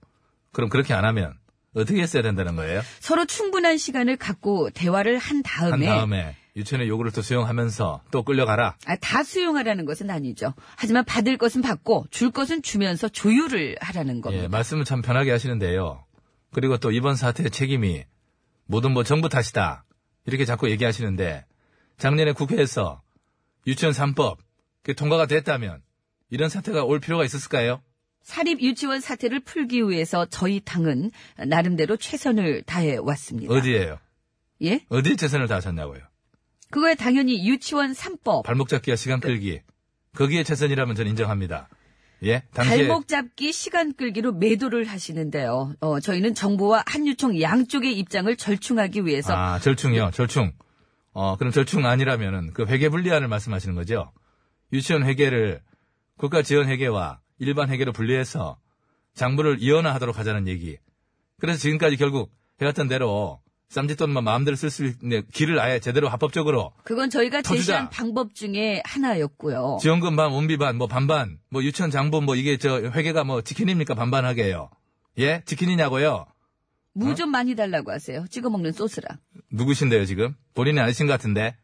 [0.53, 1.33] 그럼 그렇게 안 하면
[1.75, 2.81] 어떻게 했어야 된다는 거예요?
[2.99, 8.75] 서로 충분한 시간을 갖고 대화를 한한 다음에, 다음에 유치원의 요구를 또 수용하면서 또 끌려가라.
[8.85, 10.53] 아, 다 수용하라는 것은 아니죠.
[10.75, 14.43] 하지만 받을 것은 받고 줄 것은 주면서 조율을 하라는 겁니다.
[14.43, 16.03] 예, 말씀을 참 편하게 하시는데요.
[16.51, 18.03] 그리고 또 이번 사태의 책임이
[18.65, 19.85] 모든 뭐 정부 탓이다.
[20.25, 21.45] 이렇게 자꾸 얘기하시는데
[21.97, 23.01] 작년에 국회에서
[23.67, 24.37] 유치원 3법
[24.81, 25.81] 그게 통과가 됐다면
[26.29, 27.81] 이런 사태가 올 필요가 있었을까요?
[28.21, 31.11] 사립 유치원 사태를 풀기 위해서 저희 당은
[31.47, 33.53] 나름대로 최선을 다해 왔습니다.
[33.53, 33.97] 어디에요?
[34.63, 34.81] 예?
[34.89, 36.01] 어디에 최선을 다하셨냐고요?
[36.69, 38.43] 그거야 당연히 유치원 3법.
[38.43, 39.61] 발목 잡기와 시간 끌기.
[40.15, 41.69] 거기에 최선이라면 저는 인정합니다.
[42.23, 42.43] 예?
[42.53, 45.73] 당시에 발목 잡기 시간 끌기로 매도를 하시는데요.
[45.79, 50.11] 어, 저희는 정부와 한유총 양쪽의 입장을 절충하기 위해서 아, 절충이요.
[50.13, 50.51] 절충.
[51.13, 54.11] 어, 그럼 절충 아니라면은 그 회계 분리안을 말씀하시는 거죠?
[54.73, 55.61] 유치원 회계를
[56.17, 58.57] 국가 지원 회계와 일반 회계로 분리해서
[59.15, 60.77] 장부를 이원화하도록 하자는 얘기.
[61.39, 67.09] 그래서 지금까지 결국 해왔던 대로 쌈짓돈만 마음대로 쓸 수 있는 길을 아예 제대로 합법적으로 그건
[67.09, 67.55] 저희가 터주자.
[67.57, 69.77] 제시한 방법 중에 하나였고요.
[69.81, 73.93] 지원금 반, 원비 반, 뭐 반반, 뭐 유치원 장부 뭐 이게 저 회계가 뭐 치킨입니까?
[73.93, 74.69] 반반하게 해요.
[75.19, 75.43] 예?
[75.45, 76.25] 치킨이냐고요?
[76.93, 78.25] 무좀 많이 달라고 하세요.
[78.29, 79.17] 찍어 먹는 소스랑.
[79.51, 80.35] 누구신데요, 지금?
[80.55, 81.55] 본인이 아니신 것 같은데.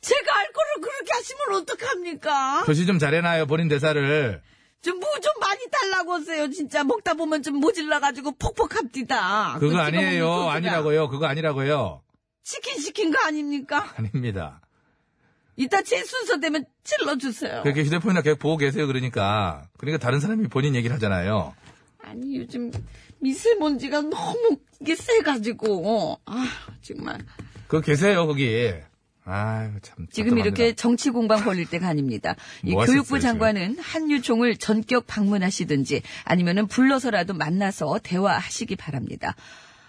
[0.00, 2.64] 제가 알 거를 그렇게 하시면 어떡합니까?
[2.64, 4.40] 표시 좀 잘해놔요, 본인 대사를.
[4.82, 6.50] 좀무좀 많이 달라고 하세요.
[6.50, 9.54] 진짜 먹다 보면 좀 모질라가지고 퍽퍽합디다.
[9.54, 10.30] 그거 찍어 아니에요.
[10.48, 11.08] 아니라고요.
[11.08, 12.02] 그거 아니라고요.
[12.42, 13.92] 치킨 시킨 거 아닙니까?
[13.96, 14.60] 아닙니다.
[15.56, 17.62] 이따 제 순서 되면 찔러주세요.
[17.62, 18.86] 그렇게 휴대폰이나 계속 보고 계세요.
[18.86, 19.68] 그러니까.
[19.76, 21.54] 그러니까 다른 사람이 본인 얘기를 하잖아요.
[22.02, 22.70] 아니 요즘
[23.18, 26.46] 미세먼지가 너무 이게 세가지고 아
[26.80, 27.18] 정말
[27.68, 28.74] 그거 계세요, 거기.
[29.30, 30.06] 아유, 참.
[30.10, 30.44] 지금 답답합니다.
[30.44, 32.34] 이렇게 정치 공방 벌릴 때가 아닙니다.
[32.64, 39.34] 이 뭐 교육부 하셨어요, 장관은 한유총을 전격 방문하시든지 아니면은 불러서라도 만나서 대화하시기 바랍니다.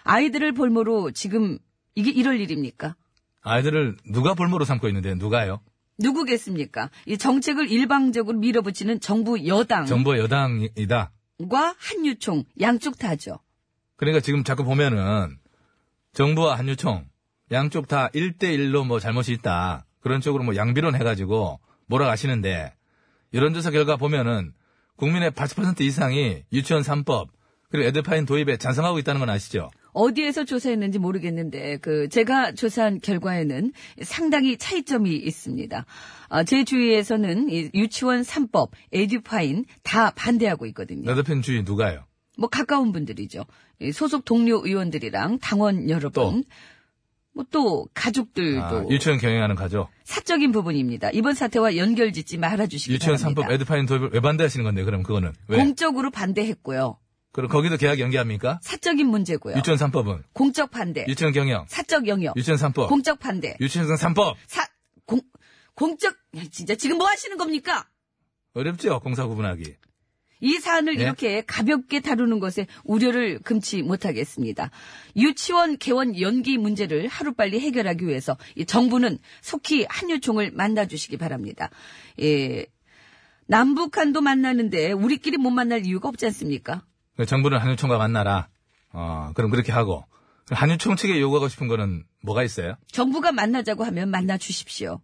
[0.04, 1.58] 아이들을 볼모로 지금
[1.96, 2.96] 이게 이럴 일입니까?
[3.42, 5.62] 아이들을 누가 볼모로 삼고 있는데, 누가요?
[6.00, 6.90] 누구겠습니까?
[7.06, 11.12] 이 정책을 일방적으로 밀어붙이는 정부 여당과 정부 여당이다.
[11.78, 13.40] 한유총 양쪽 다죠.
[13.98, 15.38] 그러니까 지금 자꾸 보면은,
[16.14, 17.06] 정부와 한유총,
[17.52, 19.86] 양쪽 다 1대1로 뭐 잘못이 있다.
[20.00, 22.74] 그런 쪽으로 뭐 양비론 해가지고 몰아가시는데,
[23.34, 24.54] 여론조사 결과 보면은,
[24.96, 27.28] 국민의 80% 이상이 유치원 3법,
[27.70, 29.70] 그리고 에드파인 도입에 찬성하고 있다는 건 아시죠?
[29.94, 35.86] 어디에서 조사했는지 모르겠는데 그 제가 조사한 결과에는 상당히 차이점이 있습니다.
[36.30, 41.04] 아, 제 주위에서는 이 유치원 3법, 에듀파인 다 반대하고 있거든요.
[41.04, 42.06] 나 대표님 주위 누가요?
[42.38, 43.46] 뭐 가까운 분들이죠.
[43.82, 46.44] 이 소속 동료 의원들이랑 당원 여러분,
[47.34, 49.90] 뭐 또 가족들도 아, 유치원 경영하는 가족.
[50.04, 51.10] 사적인 부분입니다.
[51.12, 53.42] 이번 사태와 연결 짓지 말아 주시기 유치원 바랍니다.
[53.48, 55.34] 3법 에드파인 도입을 왜 반대하시는 건데, 그럼 그거는?
[55.48, 55.58] 왜?
[55.58, 56.98] 공적으로 반대했고요.
[57.34, 58.60] 그럼 거기도 계약 연기합니까?
[58.62, 59.56] 사적인 문제고요.
[59.58, 60.24] 유치원 3법은?
[60.34, 64.36] 공적 반대, 유치원 경영, 사적 영역, 유치원 3법, 공적 반대, 유치원 3법.
[64.48, 64.66] 사,
[65.06, 65.22] 공,
[65.76, 67.88] 공적, 야, 진짜 지금 뭐 하시는 겁니까?
[68.54, 69.76] 어렵죠, 공사 구분하기.
[70.42, 71.04] 이 사안을 예?
[71.04, 74.72] 이렇게 가볍게 다루는 것에 우려를 금치 못하겠습니다.
[75.16, 81.70] 유치원 개원 연기 문제를 하루빨리 해결하기 위해서 이 정부는 속히 한유총을 만나주시기 바랍니다.
[82.22, 82.66] 예,
[83.46, 86.84] 남북한도 만나는데 우리끼리 못 만날 이유가 없지 않습니까?
[87.18, 88.50] 그 정부는 한유총과 만나라.
[88.92, 90.06] 어, 그럼 그렇게 하고.
[90.50, 92.76] 한유총 측에 요구하고 싶은 거는 뭐가 있어요?
[92.92, 95.00] 정부가 만나자고 하면 만나 주십시오.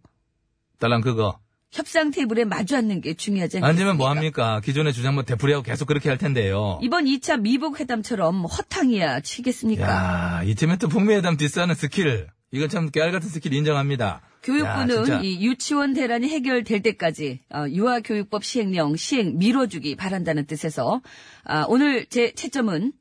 [0.78, 1.38] 딸랑 그거.
[1.70, 3.68] 협상 테이블에 마주 앉는 게 중요하지 않습니까?
[3.68, 4.60] 앉으면 뭐합니까?
[4.60, 6.78] 기존의 주장 뭐 되풀이하고 계속 그렇게 할 텐데요.
[6.82, 9.82] 이번 2차 미국 회담처럼 허탕이야 치겠습니까?
[9.86, 12.28] 야, 이쯤에 또 북미 회담 디스하는 스킬.
[12.50, 14.06] 이건 참 깨알 같은 스킬 인정합니다.
[14.06, 15.20] 야, 교육부는 진짜.
[15.20, 21.02] 이 유치원 대란이 해결될 때까지 어, 유아교육법 시행령 시행 미뤄주기 바란다는 뜻에서
[21.44, 22.92] 아, 오늘 제 채점은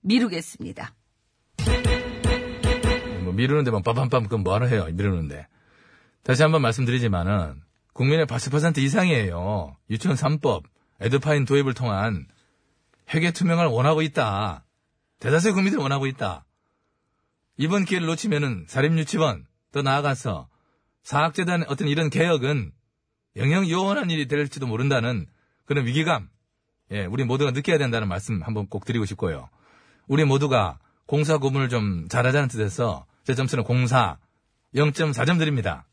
[0.00, 0.94] 미루겠습니다.
[3.22, 5.46] 뭐 미루는데 뭐 빠밤빰 그건 뭐하러 해요 미루는데
[6.24, 7.65] 다시 한번 말씀드리지만은
[7.96, 9.74] 국민의 80% 이상이에요.
[9.90, 10.64] 유치원 3법
[11.00, 12.26] 에드파인 도입을 통한
[13.14, 14.64] 회계 투명을 원하고 있다.
[15.20, 16.44] 대다수의 국민들이 원하고 있다.
[17.56, 20.48] 이번 기회를 놓치면은 사립유치원 더 나아가서
[21.02, 22.72] 사학재단 어떤 이런 개혁은
[23.36, 25.26] 영영 요원한 일이 될지도 모른다는
[25.64, 26.28] 그런 위기감
[26.90, 29.48] 예 우리 모두가 느껴야 된다는 말씀 한번 꼭 드리고 싶고요.
[30.06, 34.18] 우리 모두가 공사 구분을 좀 잘하자는 뜻에서 제 점수는 공사
[34.74, 35.85] 0.4점 드립니다.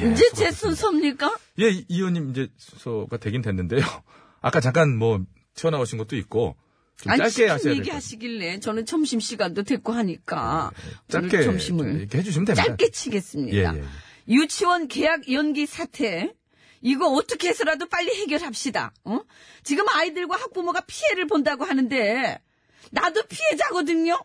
[0.00, 0.50] 예, 이제 제.
[0.50, 1.36] 순서입니까?
[1.60, 3.80] 예, 이 의원님 이제 순서가 되긴 됐는데요.
[4.40, 6.56] 아까 잠깐 뭐 튀어나오신 것도 있고
[6.96, 10.70] 좀 아니 짧게 하셔야 얘기 하시길래 저는 점심 시간도 됐고 하니까
[11.12, 12.66] 오늘 짧게 점심을 좀 이렇게 해주시면 됩니다.
[12.66, 13.56] 짧게 치겠습니다.
[13.56, 13.84] 예, 예, 예.
[14.28, 16.32] 유치원 계약 연기 사태
[16.82, 18.92] 이거 어떻게 해서라도 빨리 해결합시다.
[19.04, 19.20] 어?
[19.62, 22.40] 지금 아이들과 학부모가 피해를 본다고 하는데
[22.90, 24.18] 나도 피해자거든요.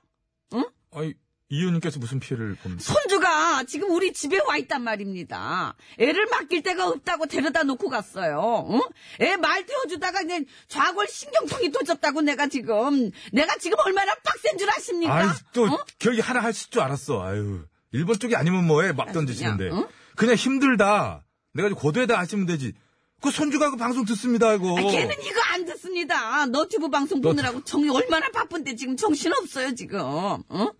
[0.95, 1.13] 아니,
[1.49, 2.81] 이 의원님께서 무슨 피해를 봅니까?
[2.81, 5.75] 손주가 지금 우리 집에 와 있단 말입니다.
[5.99, 8.39] 애를 맡길 데가 없다고 데려다 놓고 갔어요.
[8.39, 8.81] 어?
[9.19, 15.13] 애말 태워주다가 그냥 좌골 신경통이 터졌다고 내가 지금 내가 지금 얼마나 빡센 줄 아십니까?
[15.15, 15.85] 아이, 또, 어?
[15.99, 17.23] 결기 하나 하실 줄 알았어.
[17.23, 17.65] 아유.
[17.91, 19.69] 일본 쪽이 아니면 뭐해, 막 던지시는데.
[19.69, 19.87] 그냥, 응?
[20.15, 21.23] 그냥 힘들다.
[21.53, 22.73] 내가 이제 고도에다 하시면 되지.
[23.21, 24.77] 그 손주가 그 방송 듣습니다, 이거.
[24.77, 26.45] 아, 걔는 이거 안 듣습니다.
[26.47, 29.99] 너튜브 방송 보느라고 정이 얼마나 바쁜데 지금 정신 없어요 지금.
[30.01, 30.71] 어?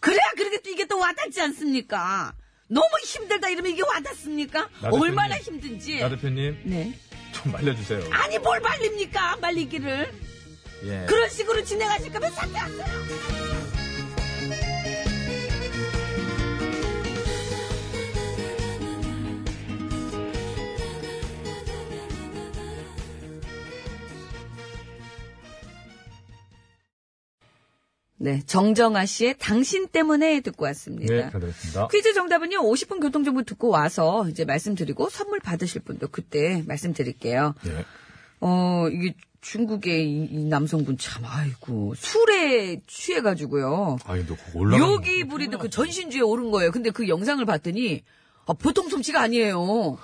[0.00, 2.34] 그래야 그렇게 또 이게 또 와닿지 않습니까?
[2.68, 4.60] 너무 힘들다 이러면 이게 와닿습니까?
[4.60, 5.00] 나 대표님.
[5.02, 6.00] 얼마나 힘든지.
[6.00, 6.98] 나 대표님, 네.
[7.32, 8.08] 좀 말려주세요.
[8.12, 9.36] 아니 뭘 말립니까?
[9.36, 10.12] 말리기를.
[10.84, 11.04] 예.
[11.06, 13.49] 그런 식으로 진행하실 거면 사퇴하세요.
[28.22, 31.14] 네, 정정아 씨의 당신 때문에 듣고 왔습니다.
[31.14, 31.88] 네, 잘 들었습니다.
[31.88, 37.54] 퀴즈 정답은요, 50분 교통정보 듣고 와서 이제 말씀드리고 선물 받으실 분도 그때 말씀드릴게요.
[37.66, 37.86] 예.
[38.40, 43.96] 어, 이게 중국의 이, 이 남성분 참, 아이고, 술에 취해가지고요.
[44.04, 44.86] 아니, 너 올라가.
[44.86, 46.72] 여기 부리도 그 전신주에 오른 거예요.
[46.72, 48.04] 근데 그 영상을 봤더니,
[48.44, 49.96] 아, 보통 솜씨가 아니에요.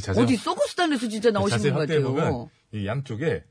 [0.00, 2.50] 자세히, 어디 서커스단에서 진짜 나오신 분 확대해 같아요.
[2.72, 3.44] 이 양쪽에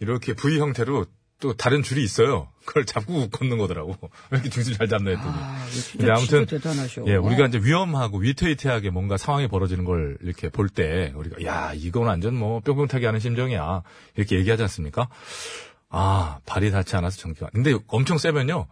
[0.00, 1.04] 이렇게 V 형태로
[1.40, 2.48] 또 다른 줄이 있어요.
[2.64, 3.96] 그걸 잡고 걷는 거더라고.
[4.30, 5.30] 왜 이렇게 중심 잘 잡나 했더니.
[5.36, 7.04] 아, 근데 아무튼 대단하셔.
[7.06, 12.06] 예, 우리가 이제 위험하고 위태위태하게 뭔가 상황이 벌어지는 걸 이렇게 볼 때 우리가 야, 이건
[12.06, 13.82] 완전 뭐 뿅뿅 타기 하는 심정이야.
[14.16, 15.08] 이렇게 얘기하지 않습니까?
[15.90, 17.50] 아, 발이 닿지 않아서 정지가.
[17.52, 18.66] 근데 엄청 세면요.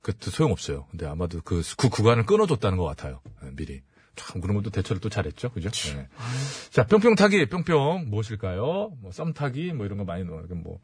[0.00, 0.86] 그것도 소용 없어요.
[0.90, 3.20] 근데 아마도 그, 그 구간을 끊어줬다는 것 같아요.
[3.44, 3.82] 예, 미리.
[4.14, 5.50] 참 그런 것도 대처를 또 잘했죠.
[5.50, 5.68] 그죠?
[5.94, 6.08] 예.
[6.70, 8.92] 자, 뿅뿅 타기, 뿅뿅 무엇일까요?
[9.02, 10.42] 뭐 썸 타기 뭐 이런 거 많이 넣어.
[10.48, 10.78] 뭐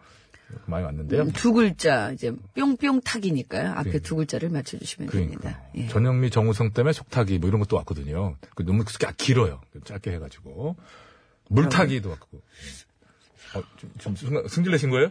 [0.66, 1.22] 많이 왔는데요.
[1.22, 3.70] 음, 두 글자, 이제, 뿅뿅 타기니까요.
[3.72, 4.08] 앞에 그러니까.
[4.08, 5.62] 두 글자를 맞춰주시면 그러니까 됩니다.
[5.76, 5.88] 예.
[5.88, 8.36] 전영미 정우성 때문에 속타기 뭐 이런 것도 왔거든요.
[8.54, 9.60] 그 너무 그게 길어요.
[9.84, 10.76] 짧게 해가지고
[11.48, 12.42] 물타기도 왔고.
[13.54, 15.10] 어, 좀, 좀 승- 승질 내신 거예요?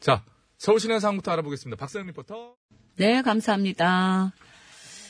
[0.00, 0.22] 자
[0.58, 1.78] 서울 시내 상황부터 알아보겠습니다.
[1.78, 2.54] 박사영 리포터.
[2.96, 4.32] 네, 감사합니다.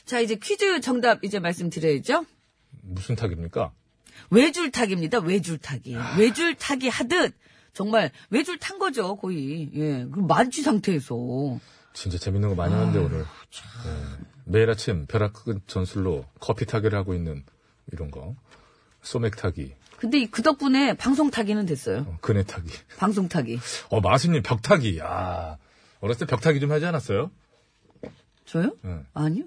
[0.07, 2.25] 자, 이제 퀴즈 정답 이제 말씀드려야죠.
[2.83, 3.73] 무슨 타기입니까?
[4.31, 5.19] 외줄타기입니다.
[5.21, 5.97] 외줄타기.
[6.19, 7.35] 외줄타기 하듯
[7.77, 9.71] 정말 외줄 탄 거죠, 거의.
[9.75, 10.07] 예.
[10.11, 11.61] 그 만취 상태에서.
[11.93, 13.27] 진짜 재밌는 거 많이 하는데 오늘 네.
[14.47, 17.45] 매일 아침 벼락큰 전술로 커피 타기를 하고 있는
[17.93, 18.35] 이런 거
[19.03, 21.99] 소맥 타기, 근데 이- 그 덕분에 방송 타기는 됐어요.
[22.09, 22.71] 어, 그네 타기.
[22.99, 23.59] 방송 타기.
[23.91, 24.99] 어 마수님 벽 타기.
[24.99, 25.59] 야
[26.01, 27.31] 어렸을 때 벽 타기 좀 하지 않았어요?
[28.47, 28.77] 저요?
[28.85, 29.05] 응.
[29.15, 29.45] 아니요.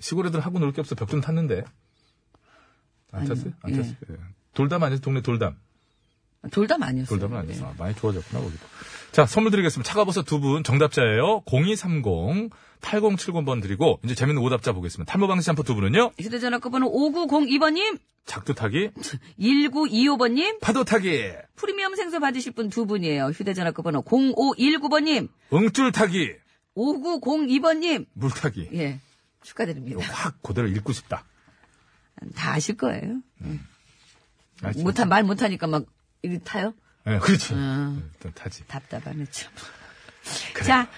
[0.00, 1.64] 시골 애들 하고 놀 게 없어 벽 좀 탔는데
[3.12, 3.34] 안 아니요.
[3.34, 3.52] 탔어요?
[3.62, 3.76] 안 예.
[3.78, 3.94] 탔어요?
[4.10, 4.14] 예.
[4.54, 5.00] 돌담 아니에요?
[5.00, 5.56] 동네 돌담.
[6.50, 7.18] 돌담 아니었어요.
[7.18, 7.66] 돌담은 아니었어.
[7.66, 8.66] 아, 많이 좋아졌구나, 거기도.
[9.12, 9.88] 자, 선물 드리겠습니다.
[9.88, 11.42] 차가버섯 두 분 정답자예요.
[11.46, 15.10] 0230 8070번 드리고, 이제 재밌는 오답자 보겠습니다.
[15.10, 16.12] 탈모 방지 샴푸 두 분은요?
[16.20, 18.90] 휴대전화 끝번호 5902번님, 작두타기,
[19.40, 23.26] 1925번님, 파도타기, 프리미엄 생수 받으실 분 두 분이에요.
[23.28, 26.32] 휴대전화 끝번호 0519번님, 응줄타기,
[26.76, 28.68] 5902번님, 물타기.
[28.74, 29.00] 예.
[29.42, 30.00] 축하드립니다.
[30.12, 31.24] 확 그대로 읽고 싶다.
[32.34, 33.20] 다 아실 거예요.
[34.62, 34.84] 아, 진짜.
[34.84, 35.84] 못한, 말 못하니까 막,
[36.24, 36.72] 이리 타요?
[37.04, 37.52] 네, 그렇지.
[37.54, 37.96] 아.
[38.14, 38.64] 일단 타지.
[38.66, 39.52] 답답하네, 참.
[40.54, 40.64] 그래.
[40.64, 40.88] 자,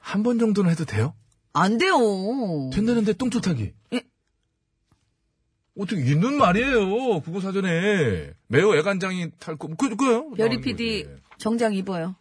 [0.00, 1.14] 한 번 정도는 해도 돼요?
[1.52, 1.94] 안 돼요.
[2.72, 3.72] 된다는데 똥줄 타기.
[3.92, 4.02] 예.
[5.78, 7.20] 어떻게 있는 말이에요.
[7.20, 8.32] 국어 사전에.
[8.48, 11.06] 매우 애간장이 탈 거, 그, 그요 별이 PD
[11.36, 12.16] 정장 입어요.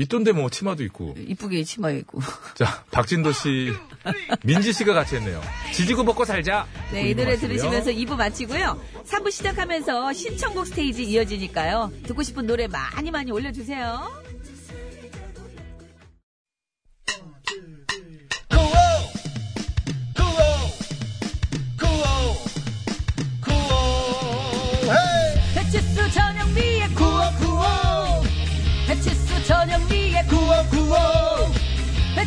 [0.00, 1.14] 있던데 뭐 치마도 있고.
[1.18, 2.20] 이쁘게 치마 입고.
[2.56, 3.70] 자, 박진도 씨,
[4.44, 5.40] 민지 씨가 같이 했네요.
[5.72, 6.66] 지지고 먹고 살자.
[6.90, 8.80] 네, 이 노래 들으시면서 2부 마치고요.
[9.04, 11.92] 3부 시작하면서 신청곡 스테이지 이어지니까요.
[12.06, 14.29] 듣고 싶은 노래 많이 많이 올려주세요.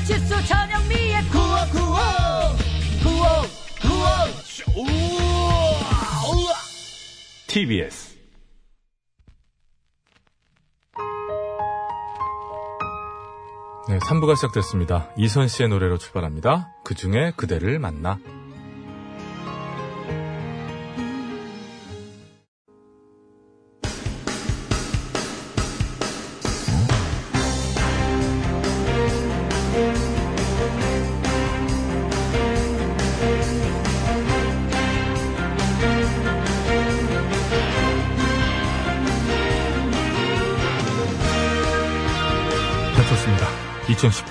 [0.03, 1.93] 배치수 전영미의 구호 구호
[7.47, 8.17] TBS.
[13.87, 15.11] 네, 3부가 시작됐습니다.
[15.17, 16.73] 이선 씨의 노래로 출발합니다.
[16.83, 18.17] 그 중에 그대를 만나.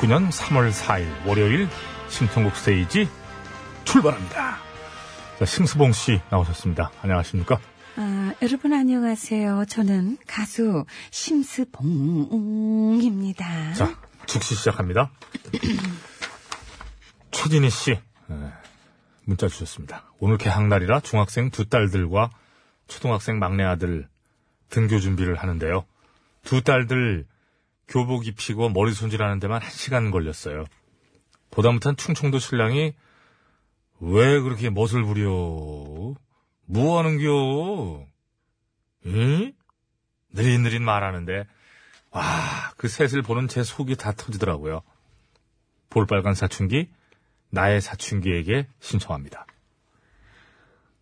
[0.03, 1.69] 2019년 3월 4일 월요일
[2.09, 3.09] 신청곡 스테이지
[3.85, 4.59] 출발합니다.
[5.39, 6.91] 자, 심수봉 씨 나오셨습니다.
[7.03, 7.61] 안녕하십니까?
[7.97, 9.67] 아, 여러분 안녕하세요.
[9.69, 12.15] 저는 가수 심스봉입니다.
[13.75, 15.11] 자, 즉시 시작합니다.
[17.31, 18.01] 최진희 씨, 에,
[19.25, 20.13] 문자 주셨습니다.
[20.19, 22.31] 오늘 개학날이라 중학생 두 딸들과
[22.89, 24.09] 초등학생 막내 아들
[24.71, 25.85] 등교 준비를 하는데요.
[26.45, 27.27] 두 딸들
[27.89, 30.65] 교복 입히고 머리 손질하는 데만 한 시간 걸렸어요.
[31.51, 32.95] 보다 못한 충청도 신랑이
[34.01, 35.29] 왜 그렇게 멋을 부려?
[36.65, 38.07] 뭐 하는겨?
[39.07, 39.53] 응?
[40.31, 41.47] 느릿느릿 말하는데
[42.11, 42.23] 와,
[42.77, 44.83] 그 셋을 보는 제 속이 다 터지더라고요.
[45.91, 46.89] 볼빨간 사춘기,
[47.51, 49.47] 나의 사춘기에게 신청합니다.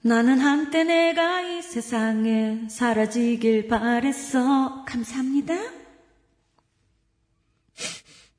[0.02, 4.84] 나는 한때 내가 이 세상에 사라지길 바랬어.
[4.84, 5.79] 감사합니다.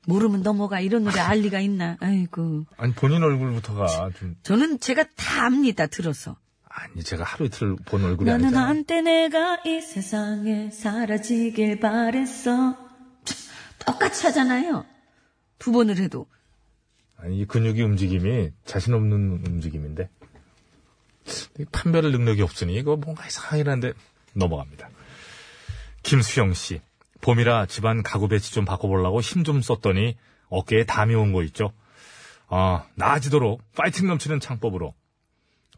[0.06, 1.96] 모르면 넘어가 이런 노래 알 리가 있나?
[2.00, 2.64] 아이고.
[2.76, 5.86] 아니, 본인 얼굴부터가 좀, 저는 제가 다 압니다.
[5.86, 6.36] 들어서.
[6.68, 8.66] 아니, 제가 하루 이틀 본 얼굴이 나는 아니잖아요.
[8.66, 12.76] 한때 내가 이 세상에 사라지길 바랬어.
[13.24, 13.36] 참,
[13.86, 14.84] 똑같이 하잖아요.
[15.58, 16.26] 두 번을 해도.
[17.16, 20.08] 아니, 이 근육의 움직임이 자신 없는 움직임인데.
[21.60, 23.92] 이 판별할 능력이 없으니, 이거 뭔가 이상하긴 한데,
[24.32, 24.88] 넘어갑니다.
[26.02, 26.80] 김수영 씨.
[27.26, 30.16] 봄이라 집안 가구 배치 좀 바꿔보려고 힘 좀 썼더니
[30.50, 31.72] 어깨에 담이 온 거 있죠.
[32.48, 34.94] 아, 나아지도록 파이팅 넘치는 창법으로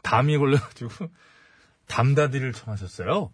[0.03, 0.89] 담이 걸려가지고
[1.87, 3.31] 담다디를 청하셨어요.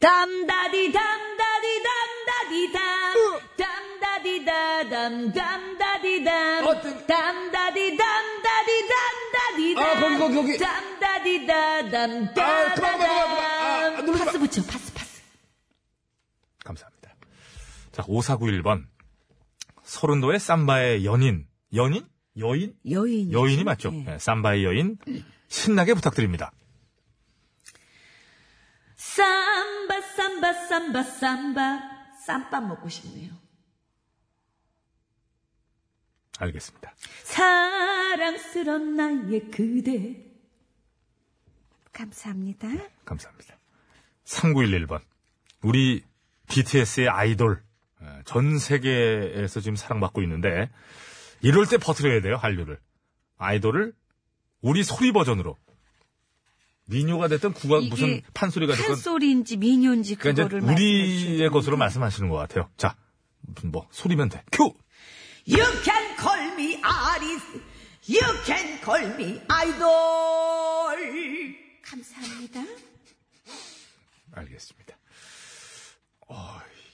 [0.00, 3.14] 담다디 담다디 담다디 담
[3.56, 10.58] 담다디 다 담 담다디 담 어떤- 담다디 담다디 담다디 담 아, 거기, 거기, 거기.
[10.58, 13.44] 담다디 다 담 아, 그만, 그만, 그만, 그만.
[13.44, 14.24] 아, 담 누르지 마.
[14.24, 15.22] 파스 붙여 파스 파스
[16.64, 17.10] 감사합니다.
[18.00, 18.86] 자, 5491번.
[19.82, 21.46] 서른도의 삼바의 연인.
[21.74, 22.06] 연인?
[22.38, 22.74] 여인?
[22.88, 23.90] 여인 여인이 맞죠?
[23.90, 24.96] 네, 삼바의 여인.
[25.48, 26.52] 신나게 부탁드립니다.
[28.96, 31.80] 삼바 삼바 삼바 삼바
[32.26, 33.32] 쌈밥 먹고 싶네요
[36.38, 36.94] 알겠습니다.
[37.24, 40.24] 사랑스런 나의 그대
[41.92, 42.68] 감사합니다
[43.04, 43.58] 감사합니다.
[44.24, 45.02] 3911번.
[45.62, 46.04] 우리
[46.48, 47.69] BTS의 아이돌.
[48.02, 50.70] 에, 전 세계에서 지금 사랑받고 있는데,
[51.42, 52.78] 이럴 때 퍼뜨려야 돼요, 한류를.
[53.38, 53.94] 아이돌을
[54.60, 55.56] 우리 소리 버전으로.
[56.86, 58.88] 민요가 됐든 국악 무슨 판소리가 됐든.
[58.88, 62.68] 판소리인지 미녀인지 그러니까 그거를 우리의 것으로 말씀하시는 것 같아요.
[62.76, 62.96] 자,
[63.40, 64.42] 무슨 뭐 소리면 돼.
[64.50, 64.74] 큐.
[65.46, 67.46] You can call me Aris.
[68.08, 71.00] You can call me idol.
[71.82, 72.60] 감사합니다
[74.32, 74.96] 알겠습니다.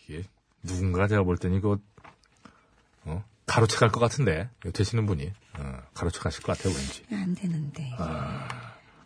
[0.08, 0.22] 이게
[0.66, 1.78] 누군가 제가 볼 때는 이거
[3.04, 3.24] 어?
[3.46, 7.92] 가로채 갈 것 같은데 되시는 분이 어, 가로채 가실 것 같아요 왠지 안 되는데.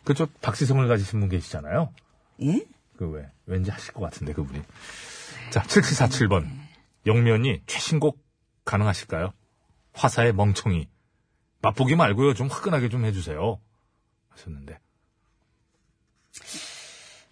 [0.03, 1.93] 그쪽 박시성을 가지신 분 계시잖아요
[2.41, 2.65] 예?
[2.97, 4.61] 그 왜 왠지 하실 것 같은데 그분이
[5.51, 6.47] 자 7747번
[7.05, 8.19] 영면이 최신곡
[8.65, 9.33] 가능하실까요?
[9.93, 10.87] 화사의 멍청이
[11.61, 13.59] 맛보기 말고요 좀 화끈하게 좀 해주세요
[14.29, 14.79] 하셨는데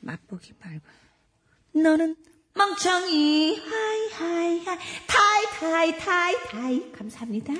[0.01, 0.85] 맛보기 말고.
[1.73, 2.15] 너는
[2.60, 3.56] 멍청이.
[3.58, 4.78] 하이 하이 하이.
[5.08, 6.91] 타이 타이 타이 타이.
[6.91, 7.54] 감사합니다.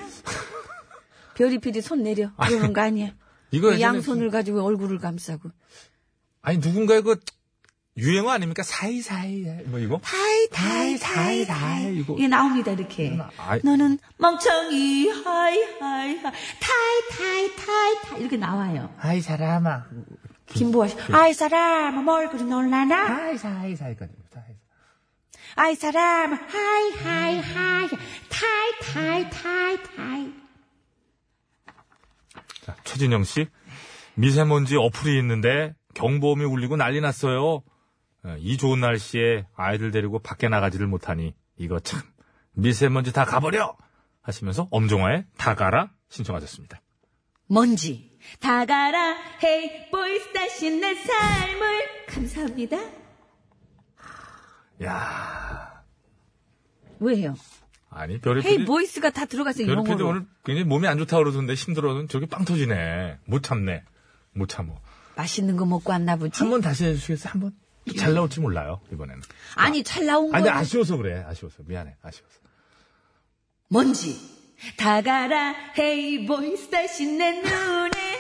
[1.36, 2.32] 별이 PD 손 내려.
[2.36, 3.12] 그러는 거 아니야?
[3.52, 5.52] 이거 양손을 가지고 얼굴을 감싸고.
[6.42, 7.18] 아니 누군가의 그
[7.96, 8.62] 유행어 아닙니까?
[8.64, 10.02] 사이사이 뭐 이거?
[10.04, 12.16] 타이 타이 타이 타이, 타이, 이거.
[12.16, 13.18] 이게 나옵니다 이렇게.
[13.38, 13.62] 아이.
[13.64, 15.08] 너는 멍청이.
[15.10, 16.22] 하이 하이 하이.
[16.22, 18.20] 타이 타이 타이 타이.
[18.20, 18.94] 이렇게 나와요.
[19.00, 19.86] 아이 사람아.
[20.48, 23.06] 김보아 씨, 아이 사람 뭘 그리 놀라나?
[23.08, 24.19] 아이 사이 사이까지 사이
[25.62, 26.32] 아이 사람.
[26.32, 27.90] 하이 하이 하이.
[28.30, 30.34] 타이 타이 타이 타이.
[32.62, 33.46] 자, 최진영 씨.
[34.16, 37.62] 미세먼지 어플이 있는데 경보음이 울리고 난리 났어요.
[38.24, 42.04] 어, 이 좋은 날씨에 아이들 데리고 밖에 나가지를 못하니 이거 참
[42.54, 43.76] 미세먼지 다 가버려!
[44.22, 46.80] 하시면서 엄정화의 다 가라 신청하셨습니다.
[47.48, 48.18] 먼지.
[48.40, 49.18] 다 가라.
[49.44, 52.06] hey boys 다시 내 삶을.
[52.08, 53.09] 감사합니다
[54.84, 55.84] 야
[57.00, 57.36] 왜요?
[57.90, 61.54] 아니 별의 hey boys가 다 들어갔어요 별의 PD 영어로 오늘 굉장히 몸이 안 좋다고 그러던데
[61.56, 63.18] 힘들어서 저기 빵 터지네.
[63.26, 63.84] 못 참네.
[64.34, 64.80] 못 참어.
[65.16, 66.38] 맛있는 거 먹고 왔나 보지?
[66.40, 67.34] 한 번 다시 해주시겠어요?
[67.34, 67.54] 한 번?
[67.98, 69.22] 잘 나올지 몰라요, 이번에는.
[69.56, 71.24] 아니 잘 나온 아니, 거 근데 아쉬워서 그래.
[71.28, 71.64] 아쉬워서.
[71.66, 71.96] 미안해.
[72.04, 72.36] 아쉬워서.
[73.70, 74.16] 먼지
[74.78, 78.20] 다 가라 hey boys 다시 내 눈에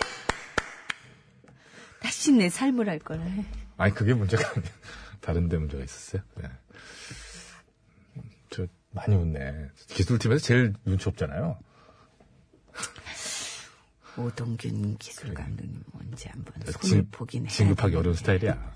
[2.02, 3.46] 다시 내 삶을 할 거라 해.
[3.78, 4.72] 아니, 그게 문제가 아니야.
[5.22, 6.22] 다른 데 문제가 있었어요.
[6.36, 6.50] 네.
[8.50, 9.70] 저, 많이 웃네.
[9.88, 11.60] 기술팀에서 제일 눈치 없잖아요.
[14.18, 17.50] 오동균 기술 감독님 뭔지 한번 손을 진- 보긴 해.
[17.50, 18.74] 진급하기 어려운 스타일이야.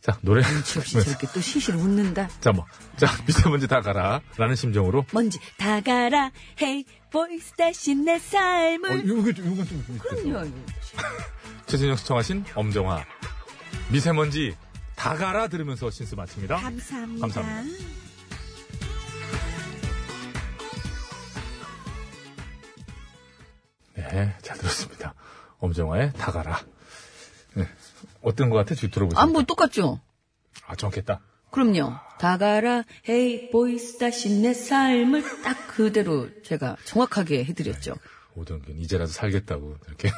[0.00, 0.42] 자, 노래.
[0.42, 2.28] 혹시 저렇게 또 실실 웃는다.
[2.40, 2.64] 자, 뭐.
[2.96, 4.20] 자, 미세먼지 다 가라.
[4.36, 5.04] 라는 심정으로.
[5.12, 6.30] 먼지 다 가라
[6.62, 9.98] 헤이 보이스 다시 내 삶을 어, 좀- 요거 좀.
[9.98, 10.50] 그럼요.
[11.66, 13.04] 최진영 시청하신 엄정화.
[13.92, 14.56] 미세먼지
[14.98, 16.56] 다 가라 들으면서 신스 마칩니다.
[16.56, 17.20] 감사합니다.
[17.20, 17.78] 감사합니다.
[23.94, 25.14] 네, 잘 들었습니다.
[25.58, 26.60] 엄정화의 다 가라.
[27.54, 27.68] 네.
[28.22, 28.74] 어떤 것 같아?
[28.74, 29.22] 지금 들어보시면.
[29.22, 30.00] 아, 뭐 똑같죠?
[30.66, 31.20] 아, 정확했다.
[31.50, 31.94] 그럼요.
[32.18, 37.94] 다 가라 hey boys 다시 내 삶을 딱 그대로 제가 정확하게 해드렸죠.
[38.34, 40.10] 오동균, 이제라도 살겠다고, 이렇게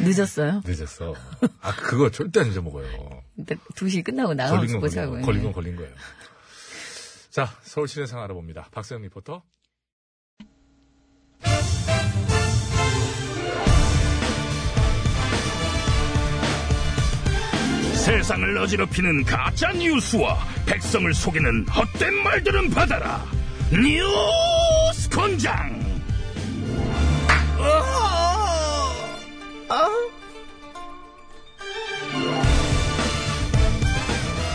[0.00, 0.62] 늦었어요.
[0.64, 1.14] 늦었어.
[1.60, 3.22] 아, 그거 절대 안 잊어먹어요.
[3.36, 5.20] 근데 2시 끝나고 나가서 건 보자고.
[5.22, 5.92] 걸린, 건 걸린 거예요.
[7.30, 8.68] 자, 서울 시내 상황 알아봅니다.
[8.72, 9.42] 박세영 리포터.
[17.94, 23.22] 세상을 어지럽히는 가짜 뉴스와 백성을 속이는 헛된 말들은 받아라.
[23.70, 25.77] 뉴스 권장.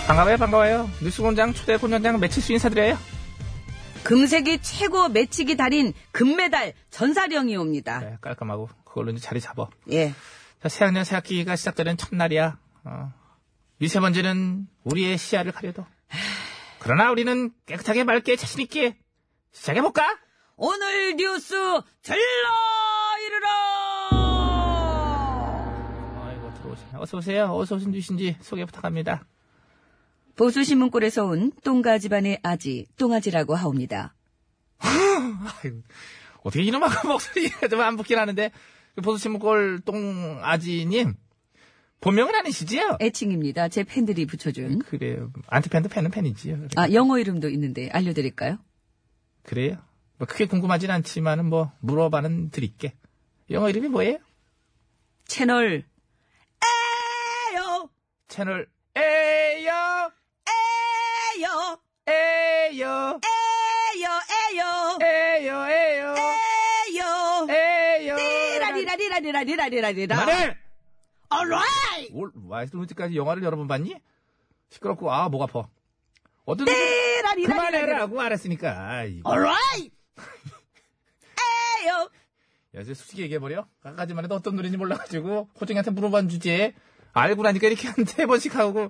[0.08, 0.90] 반가워요, 반가워요.
[1.02, 2.98] 뉴스공장 초대 공연장 매치수 인사드려요.
[4.04, 8.00] 금색이 최고 매치기 달인 금메달 전사령이 옵니다.
[8.00, 9.70] 네, 깔끔하고 그걸로 이제 자리 잡아.
[9.92, 10.14] 예.
[10.62, 12.58] 자, 새학년 새학기가 시작되는 첫날이야.
[12.84, 13.14] 어.
[13.78, 15.86] 미세먼지는 우리의 시야를 가려도.
[16.80, 18.98] 그러나 우리는 깨끗하게 맑게 자신있게
[19.52, 20.18] 시작해볼까?
[20.58, 21.56] 오늘 뉴스
[22.02, 22.73] 들러!
[27.08, 27.54] 어서오세요.
[27.54, 29.26] 어서 오신 뉴신지 소개 부탁합니다.
[30.36, 34.16] 보수신문골에서 온 똥가 집안의 아지, 똥아지라고 하옵니다.
[36.44, 38.52] 어떻게 이놈하고 목소리가 좀 안 붙긴 하는데,
[38.96, 41.14] 그 보수신문골 똥아지님,
[42.00, 42.98] 본명은 아니시지요?
[43.02, 43.68] 애칭입니다.
[43.68, 44.80] 제 팬들이 붙여준.
[44.80, 45.32] 그래요.
[45.48, 46.68] 안티팬도 팬은 팬이지요.
[46.78, 48.58] 아, 영어 이름도 있는데 알려드릴까요?
[49.44, 49.78] 그래요?
[50.18, 52.94] 뭐 크게 궁금하진 않지만은 뭐 물어봐는 드릴게.
[53.50, 54.18] 영어 이름이 뭐예요?
[55.26, 55.84] 채널!
[58.34, 58.68] 채널
[58.98, 59.72] 에요
[61.38, 61.78] 에요!
[62.08, 63.20] 에요
[63.70, 64.20] 에요!
[64.50, 64.98] 에요!
[65.04, 66.16] 에요 에요
[66.90, 67.48] 에요!
[67.48, 68.16] 에요
[68.74, 70.16] 리라리라리라리라리라리라.
[70.26, 70.58] 그만해!
[71.32, 72.12] alright!
[72.14, 74.02] 올 와이스루트까지 영화를 여러 번 봤니?
[74.70, 75.68] 시끄럽고 아 목 아파.
[76.46, 77.56] 어떤 리라리라리라리라.
[77.56, 78.90] 그만해라고 알았으니까.
[78.90, 79.30] 아이고.
[79.32, 79.92] alright!
[81.84, 82.10] 에요!
[82.78, 83.68] 야, 이제 솔직히 얘기해버려.
[83.84, 86.74] 아까까지만 해도 어떤 노래인지 몰라가지고, 호정이한테 물어본 주제에,
[87.14, 88.90] 알고 나니까 이렇게 한 세 번씩 하고,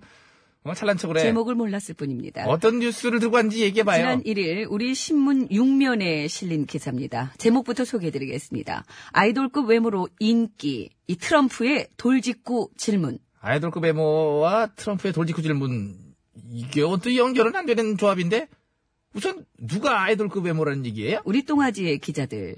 [0.63, 1.21] 어, 찰난 척을 해.
[1.21, 2.45] 제목을 몰랐을 뿐입니다.
[2.47, 3.97] 어떤 뉴스를 들고 왔는지 얘기해봐요.
[3.97, 7.33] 지난 1일 우리 신문 6면에 실린 기사입니다.
[7.37, 8.85] 제목부터 소개해드리겠습니다.
[9.11, 13.19] 아이돌급 외모로 인기, 이 트럼프의 돌직구 질문.
[13.41, 15.95] 아이돌급 외모와 트럼프의 돌직구 질문.
[16.49, 18.47] 이게 어떤 연결은 안 되는 조합인데?
[19.13, 21.19] 우선 누가 아이돌급 외모라는 얘기예요?
[21.25, 22.55] 우리 똥아지의 기자들.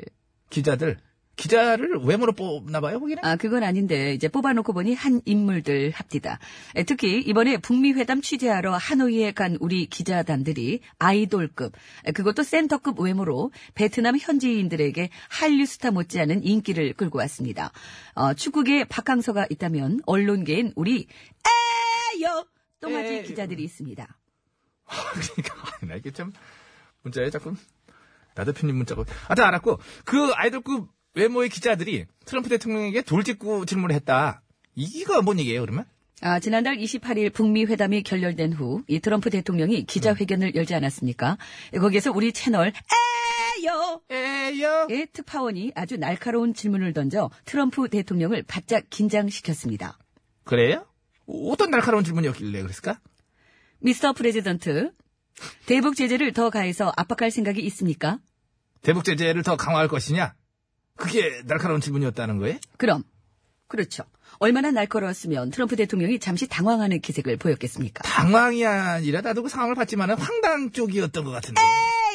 [0.52, 0.98] 기자들.
[1.36, 3.24] 기자를 외모로 뽑나 봐요, 거기는?
[3.24, 6.40] 아, 그건 아닌데, 이제 뽑아놓고 보니 한 인물들 합디다.
[6.76, 11.74] 에, 특히 이번에 북미 회담 취재하러 하노이에 간 우리 기자단들이 아이돌급,
[12.06, 17.72] 에, 그것도 센터급 외모로 베트남 현지인들에게 한류 스타 못지않은 인기를 끌고 왔습니다.
[18.14, 21.08] 어, 축구계에 박항서가 있다면 언론계엔 우리
[22.16, 22.46] 에요
[22.80, 23.24] 똥아지.
[23.24, 24.18] 기자들이 있습니다.
[24.86, 26.32] 그러니까, 나 이게 참,
[27.02, 27.56] 문자에 자꾸,
[28.36, 29.04] 나 대표님 문자가.
[29.28, 34.42] 아, 다 알았고, 그 아이돌급 외모의 기자들이 트럼프 대통령에게 돌직구 질문을 했다.
[34.76, 35.86] 이거 뭔 얘기예요, 그러면?
[36.22, 41.38] 아, 지난달 28일 북미 회담이 결렬된 후 이 트럼프 대통령이 기자회견을 열지 않았습니까?
[41.80, 42.72] 거기에서 우리 채널
[43.64, 44.88] 에요 에요.
[44.90, 49.98] 의 특파원이 아주 날카로운 질문을 던져 트럼프 대통령을 바짝 긴장시켰습니다.
[50.44, 50.86] 그래요?
[51.28, 53.00] 어떤 날카로운 질문이었길래 그랬을까?
[53.80, 54.14] Mr.
[54.14, 54.92] President,
[55.66, 58.20] 대북 제재를 더 가해서 압박할 생각이 있습니까?
[58.82, 60.34] 대북 제재를 더 강화할 것이냐?
[60.98, 62.58] 그게 날카로운 질문이었다는 거예요?
[62.78, 63.04] 그럼
[63.68, 64.04] 그렇죠.
[64.38, 68.04] 얼마나 날카로웠으면 트럼프 대통령이 잠시 당황하는 기색을 보였겠습니까?
[68.04, 71.62] 당황이 아니라 나도 그 상황을 봤지만 황당 쪽이었던 것 같은데.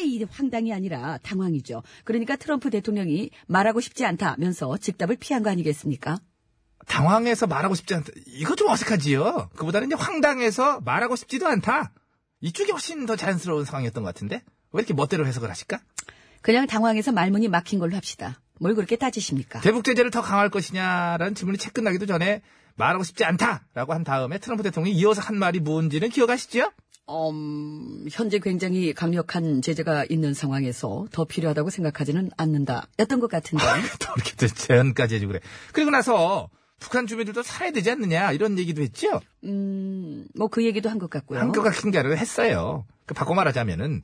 [0.02, 1.82] 에이, 황당이 아니라 당황이죠.
[2.04, 6.18] 그러니까 트럼프 대통령이 말하고 싶지 않다면서 즉답을 피한 거 아니겠습니까?
[6.86, 8.10] 당황해서 말하고 싶지 않다.
[8.26, 9.50] 이거 좀 어색하지요?
[9.56, 11.92] 그보다는 이제 황당해서 말하고 싶지도 않다.
[12.40, 14.42] 이쪽이 훨씬 더 자연스러운 상황이었던 것 같은데?
[14.72, 15.80] 왜 이렇게 멋대로 해석을 하실까?
[16.40, 18.40] 그냥 당황해서 말문이 막힌 걸로 합시다.
[18.61, 19.61] 뭘 그렇게 따지십니까?
[19.61, 22.42] 대북 제재를 더 강화할 것이냐라는 질문이 채 끝나기도 전에
[22.76, 26.70] 말하고 싶지 않다라고 한 다음에 트럼프 대통령이 이어서 한 말이 뭔지는 기억하시죠?
[27.08, 32.86] 음, 현재 굉장히 강력한 제재가 있는 상황에서 더 필요하다고 생각하지는 않는다.
[33.00, 33.64] 였던 것 같은데.
[33.98, 35.40] 또 이렇게 또 제안까지 해주고 그래.
[35.72, 36.48] 그리고 나서
[36.78, 39.20] 북한 주민들도 살아야 되지 않느냐 이런 얘기도 했죠?
[39.44, 41.40] 음, 뭐 그 얘기도 한 것 같고요.
[41.40, 42.86] 한 것 같은 게 아니라 했어요.
[43.06, 44.02] 그 바꿔 말하자면은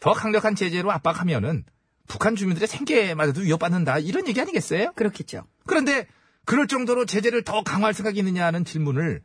[0.00, 1.64] 더 강력한 제재로 압박하면은
[2.06, 4.92] 북한 주민들의 생계마저도 위협받는다 이런 얘기 아니겠어요?
[4.94, 5.44] 그렇겠죠.
[5.66, 6.06] 그런데
[6.44, 9.22] 그럴 정도로 제재를 더 강화할 생각이 있느냐는 질문을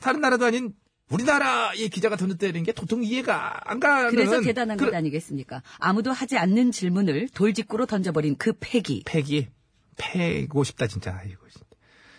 [0.00, 0.74] 다른 나라도 아닌
[1.10, 5.62] 우리나라의 기자가 던졌다는 게 도통 이해가 안 가는 그래서 대단한 그- 것 아니겠습니까?
[5.78, 9.02] 아무도 하지 않는 질문을 돌직구로 던져버린 그 패기.
[9.06, 9.48] 패기
[9.96, 11.66] 패고 싶다 진짜 이거 진짜.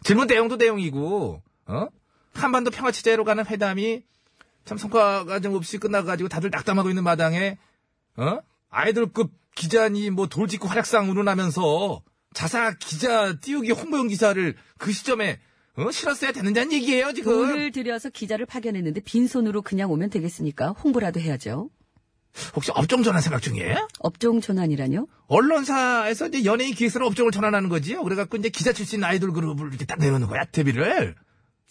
[0.03, 1.87] 질문 내용도 내용이고 어
[2.33, 4.03] 한반도 평화 체제로 가는 회담이
[4.65, 7.57] 참 성과가 좀 없이 끝나가지고 다들 낙담하고 있는 마당에
[8.17, 12.03] 어 아이돌급 기자니 뭐 돌직구 활약상 운운하면서
[12.33, 15.39] 자사 기자 띄우기 홍보용 기사를 그 시점에
[15.77, 20.69] 어 실었어야 되는다는 얘기예요 지금 돈을 들여서 기자를 파견했는데 빈손으로 그냥 오면 되겠습니까?
[20.71, 21.69] 홍보라도 해야죠.
[22.53, 23.87] 혹시 업종 전환 생각 중이에요?
[23.99, 25.07] 업종 전환이라뇨?
[25.27, 28.03] 언론사에서 이제 연예인 기획사로 업종을 전환하는 거지요.
[28.03, 31.15] 그래갖고 이제 기자 출신 아이돌 그룹을 이렇게 딱 내놓는 거야, 데뷔를.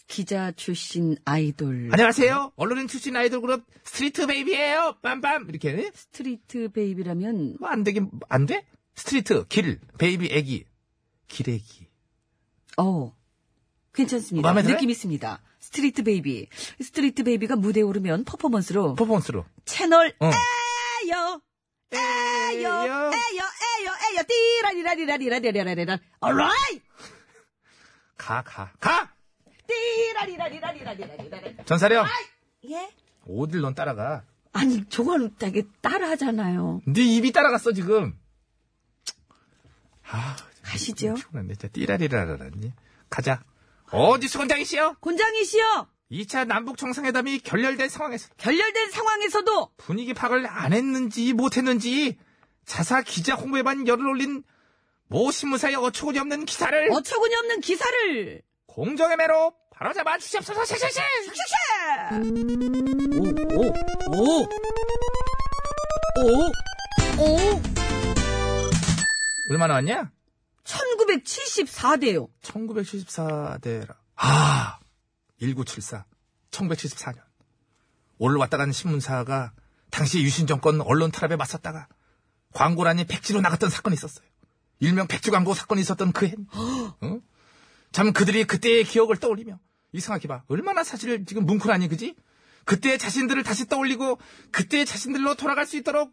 [0.07, 1.89] 기자 출신 아이돌.
[1.93, 2.53] 안녕하세요.
[2.57, 4.99] 언론인 출신 아이돌 그룹 street baby예요.
[5.03, 5.91] 빰빰 이렇게.
[5.95, 8.67] street baby라면 뭐 안 되긴 안 돼?
[8.95, 10.67] street 길 baby 애기
[11.27, 11.89] 기레기.
[12.77, 13.17] 어
[13.95, 14.53] 괜찮습니다.
[14.53, 14.63] 마음에?
[14.63, 15.41] 느낌 있습니다.
[15.61, 16.49] street baby.
[16.81, 19.47] 스트리트 베이비가 무대에 오르면 퍼포먼스로 퍼포먼스로.
[19.65, 20.27] 채널 어.
[21.07, 21.41] 에요
[21.93, 26.83] 에요 에요 에요 에요 띠라리라리라리라리라리라 alright
[28.19, 29.13] 가가 가.
[29.67, 32.07] 띠라리라리라리라리라리라 전사령
[32.71, 32.91] 예?
[33.29, 34.25] 어딜 넌 따라가.
[34.53, 36.83] 아니 저건 되게 따라하잖아요.
[36.87, 38.19] 네 입이 따라갔어 지금.
[40.07, 41.15] 아 가시죠.
[41.15, 42.73] 피곤한데 진짜 띠라리라라니.
[43.11, 43.43] 가자.
[43.91, 44.97] 어디 수건장이시여?
[45.01, 52.19] 곤장이시여 2차 남북 정상회담이 결렬된 상황에서 결렬된 상황에서도 분위기 파악을 안 했는지 못했는지
[52.65, 54.43] 자사 기자 홍보에만 열을 올린
[55.09, 58.43] 모 신문사의 어처구니 없는 기사를 어처구니 없는 기사를
[58.75, 60.99] 공정의 매로 바로잡아 주시옵소서 씩씩씩
[64.11, 64.43] 오오오오
[67.19, 67.63] 오
[69.51, 70.11] 얼마나 왔냐?
[70.65, 72.29] 1974대요.
[72.43, 74.81] 1974대라 아
[75.39, 76.05] 1974
[76.51, 77.21] 1974년
[78.19, 79.53] 오늘 왔다 가는 신문사가
[79.91, 81.87] 당시 유신 정권 언론 탄압에 맞섰다가
[82.55, 84.27] 광고란이 백지로 나갔던 사건이 있었어요.
[84.81, 86.35] 일명 백지 광고 사건이 있었던 그 해.
[87.01, 87.21] 어?
[87.95, 89.61] 참 그들이 그때의 기억을 떠올리며
[89.93, 90.43] 이상하게 봐.
[90.49, 92.17] 얼마나 사실 지금 뭉클하니 그지?
[92.65, 94.19] 그때의 자신들을 다시 떠올리고
[94.51, 96.13] 그때의 자신들로 돌아갈 수 있도록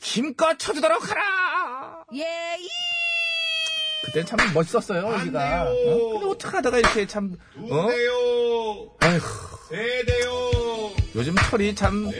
[0.00, 2.04] 힘껏 쳐주도록 하라.
[2.14, 2.68] 예, 이
[4.06, 5.70] 그때는 참 멋있었어요, 여기가.
[5.70, 6.10] 어?
[6.14, 7.88] 근데 어떻게 하다가 이렇게 참, 어?
[8.98, 9.20] 아휴,
[11.14, 12.10] 요즘 철이 참,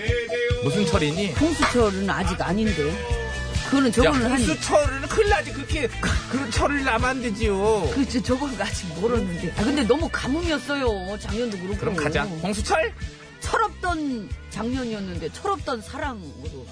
[0.62, 1.32] 무슨 철이니?
[1.32, 3.19] 홍수철은 아직 아닌데.
[3.70, 5.52] 그거는 야, 저거는 한, 홍수철은 큰일 나지.
[5.52, 5.88] 그렇게,
[6.30, 7.88] 그런 철을 나면 안 되지요.
[7.94, 8.20] 그렇죠.
[8.20, 9.54] 저거는 아직 멀었는데.
[9.56, 11.18] 아, 근데 너무 가뭄이었어요.
[11.18, 11.76] 작년도 그렇고.
[11.78, 12.24] 그럼 가자.
[12.24, 12.92] 홍수철?
[13.38, 16.66] 철없던 작년이었는데, 철없던 사랑으로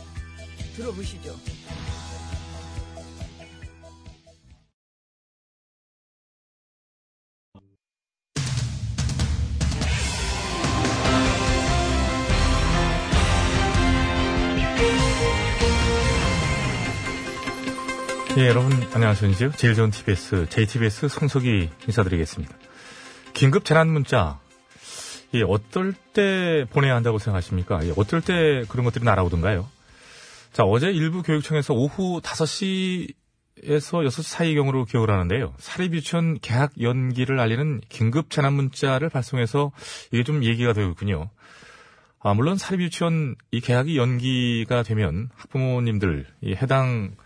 [0.77, 1.39] 들어보시죠.
[18.39, 19.51] 예, 여러분 안녕하십니까?
[19.57, 22.55] 제일 좋은 TBS, JTBS 손석희 인사드리겠습니다.
[23.35, 24.39] 긴급 재난 문자.
[25.35, 27.85] 예, 어떨 때 보내야 한다고 생각하십니까?
[27.85, 29.69] 예, 어떨 때 그런 것들이 날아오던가요?
[30.53, 33.15] 자, 어제 일부 교육청에서 오후 5시에서
[34.07, 35.55] 6시 사이경으로 기억을 하는데요.
[35.59, 39.73] 사립유치원 개학 연기를 알리는 긴급 재난 문자를 발송해서
[40.13, 41.29] 이게 좀 얘기가 되었군요.
[42.21, 47.17] 아, 물론 사립유치원 이 개학이 연기가 되면 학부모님들, 이 해당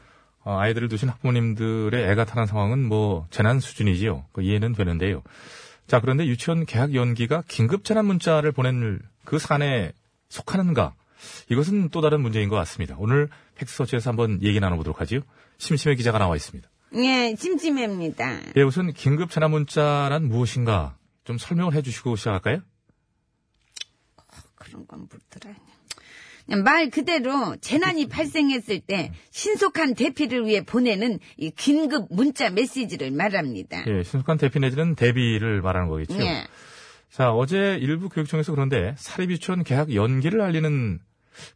[0.44, 4.26] 어, 아이들을 두신 학부모님들의 애가 타는 상황은 뭐 재난 수준이지요.
[4.32, 5.22] 그 이해는 되는데요.
[5.86, 9.92] 자, 그런데 유치원 개학 연기가 긴급 재난 문자를 보낸 그 사안에
[10.28, 10.94] 속하는가?
[11.50, 12.96] 이것은 또 다른 문제인 것 같습니다.
[12.98, 15.20] 오늘 팩스서치에서 한번 얘기 나눠보도록 하지요.
[15.58, 16.68] 심심해 기자가 나와 있습니다.
[16.94, 18.40] 예, 심심합니다.
[18.56, 22.60] 예, 우선 긴급 재난 문자란 무엇인가 좀 설명을 해주시고 시작할까요?
[24.54, 25.54] 그런 건 묻더라.
[26.46, 33.84] 말 그대로 재난이 발생했을 때 신속한 대피를 위해 보내는 이 긴급 문자 메시지를 말합니다.
[33.86, 36.20] 예, 신속한 대피 내지는 대비를 말하는 거겠죠.
[36.20, 36.44] 예.
[37.10, 40.98] 자, 어제 일부 교육청에서 그런데 사립유치원 개학 연기를 알리는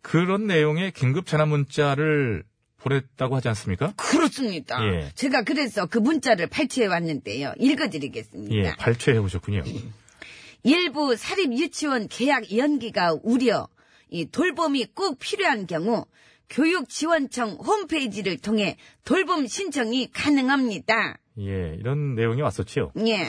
[0.03, 2.45] 그런 내용의 긴급 재난 문자를
[2.78, 3.93] 보냈다고 하지 않습니까?
[3.97, 4.78] 그렇습니다.
[4.84, 5.11] 예.
[5.14, 7.53] 제가 그래서 그 문자를 발췌해 왔는데요.
[7.59, 8.55] 읽어드리겠습니다.
[8.55, 9.62] 예, 발췌해 보셨군요.
[10.62, 13.68] 일부 사립 유치원 개학 연기가 우려,
[14.16, 16.06] 이 돌봄이 꼭 필요한 경우
[16.48, 21.18] 교육지원청 홈페이지를 통해 돌봄 신청이 가능합니다.
[21.38, 22.92] 예, 이런 내용이 왔었지요.
[23.06, 23.26] 예.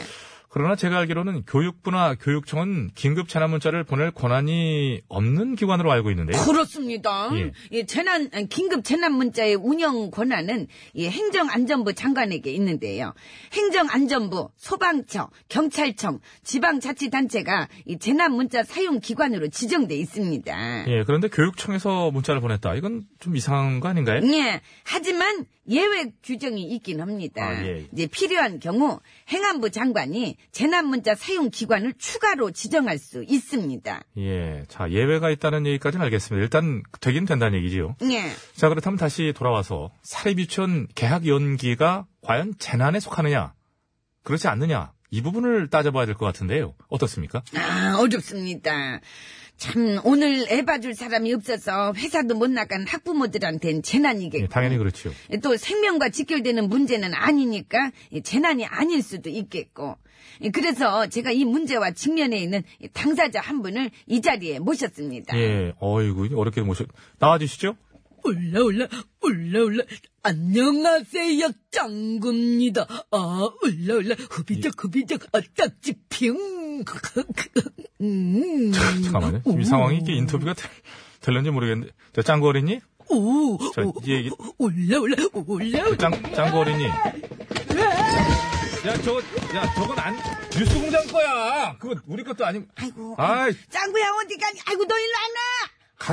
[0.50, 6.42] 그러나 제가 알기로는 교육부나 교육청은 긴급 재난 문자를 보낼 권한이 없는 기관으로 알고 있는데요.
[6.44, 7.30] 그렇습니다.
[7.34, 7.52] 예.
[7.72, 13.14] 이 재난 긴급 재난 문자의 운영 권한은 이 행정안전부 장관에게 있는데요.
[13.54, 20.86] 행정안전부, 소방청, 경찰청, 지방자치단체가 이 재난 문자 사용 기관으로 지정돼 있습니다.
[20.88, 22.76] 예, 그런데 교육청에서 문자를 보냈다.
[22.76, 24.22] 이건 좀 이상한 거 아닌가요?
[24.24, 24.62] 예.
[24.84, 27.46] 하지만 예외 규정이 있긴 합니다.
[27.48, 27.86] 아, 예.
[27.92, 29.00] 이제 필요한 경우
[29.30, 34.04] 행안부 장관이 재난 문자 사용 기관을 추가로 지정할 수 있습니다.
[34.18, 36.42] 예, 자, 예외가 있다는 얘기까지는 알겠습니다.
[36.44, 37.96] 일단 되긴 된다는 얘기지요.
[38.04, 38.32] 예.
[38.56, 43.54] 자, 그렇다면 다시 돌아와서 사립유치원 개학 연기가 과연 재난에 속하느냐,
[44.24, 46.76] 그렇지 않느냐, 이 부분을 따져봐야 될 것 같은데요.
[46.90, 47.42] 어떻습니까?
[47.56, 49.00] 아, 어렵습니다.
[49.58, 54.44] 참, 오늘 애 봐줄 사람이 없어서 회사도 못 나간 학부모들한테는 재난이겠고.
[54.44, 55.12] 예, 당연히 그렇죠.
[55.42, 57.92] 또 생명과 직결되는 문제는 아니니까
[58.24, 59.98] 재난이 아닐 수도 있겠고.
[60.54, 65.36] 그래서 제가 이 문제와 직면해 있는 당사자 한 분을 이 자리에 모셨습니다.
[65.38, 66.86] 예, 어이구, 어렵게 모셔.
[67.20, 67.76] 나와주시죠?
[68.24, 68.88] 올라 올라
[69.22, 69.84] 올라 올라
[70.24, 72.86] 안녕하세요 짱구입니다.
[73.12, 76.36] 아 올라 올라 후비적 후비적 아 딱지핑
[78.02, 78.72] 음.
[79.04, 79.40] 잠깐만요.
[79.44, 80.70] 지금 이 상황이 이게 인터뷰가 될,
[81.22, 81.94] 될는지 모르겠는데.
[82.14, 82.80] 자, 짱구 어린이?
[83.10, 86.84] 오, 자, 오, 이 얘기- 올라 올라 올라 올라 짱, 짱구 어린이.
[86.86, 87.14] 야,
[89.04, 89.20] 저거,
[89.56, 90.16] 야, 저건 안,
[90.52, 91.76] 뉴스 공장 거야.
[91.80, 92.66] 그거 우리 것도 아니고.
[92.76, 95.38] 아이고 아이, 짱구야 어디 가니 아이고 너 일로 안 와.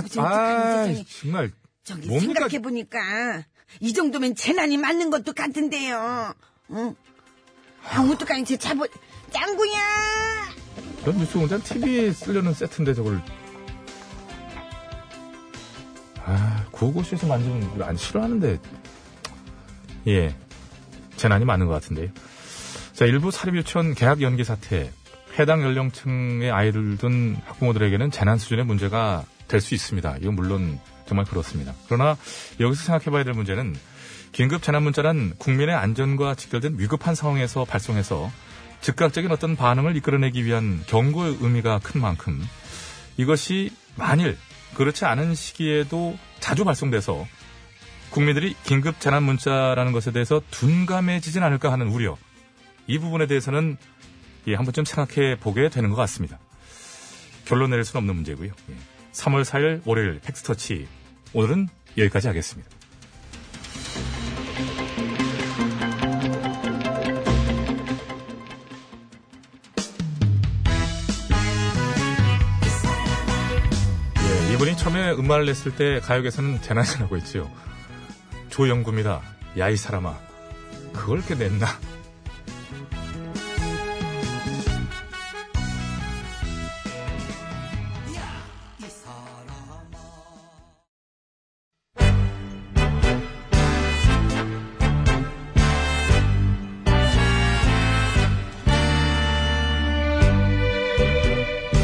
[0.09, 0.87] 저기, 아.
[1.21, 1.53] 정말.
[1.85, 2.33] 저기 뭡니까?
[2.35, 3.45] 생각해 보니까
[3.81, 6.33] 이 정도면 재난이 맞는 것도 같은데요.
[6.71, 6.95] 응?
[7.87, 8.89] 아 어떡하니 제 자본
[9.35, 9.73] 짱구야.
[11.05, 13.21] 전 뉴스 공장 TV에 쓰려는 세트인데 저걸.
[16.25, 18.59] 아, 구호고쇼에서 만지면 안 싫어하는데.
[20.09, 20.35] 예.
[21.17, 22.09] 재난이 많은 것 같은데요.
[22.93, 24.91] 자, 일부 사립유치원 개학 연기 사태.
[25.39, 30.19] 해당 연령층의 아이들 둔 학부모들에게는 재난 수준의 문제가 될 수 있습니다.
[30.21, 31.75] 이건 물론 정말 그렇습니다.
[31.87, 32.17] 그러나
[32.61, 33.75] 여기서 생각해 봐야 될 문제는
[34.33, 38.31] 긴급 재난 문자란 국민의 안전과 직결된 위급한 상황에서 발송해서
[38.85, 42.43] 즉각적인 어떤 반응을 이끌어내기 위한 경고의 의미가 큰 만큼
[43.17, 44.37] 이것이 만일
[44.75, 47.27] 그렇지 않은 시기에도 자주 발송돼서
[48.11, 52.19] 국민들이 긴급 재난 문자라는 것에 대해서 둔감해지진 않을까 하는 우려.
[52.87, 53.79] 이 부분에 대해서는
[54.49, 56.39] 예, 한 번쯤 생각해 보게 되는 것 같습니다.
[57.47, 58.51] 결론 내릴 수는 없는 문제고요.
[58.69, 58.75] 예.
[59.13, 60.87] 3월 4일 월요일 팩스터치.
[61.33, 62.74] 오늘은 여기까지 하겠습니다.
[74.73, 77.51] 처음에 음반을 냈을 때 가요계에서는 재난이 라고 했지요.
[78.51, 79.21] 조영구입니다.
[79.59, 80.17] 야 이 사람아.
[80.93, 81.67] 그걸 이렇게 냈나?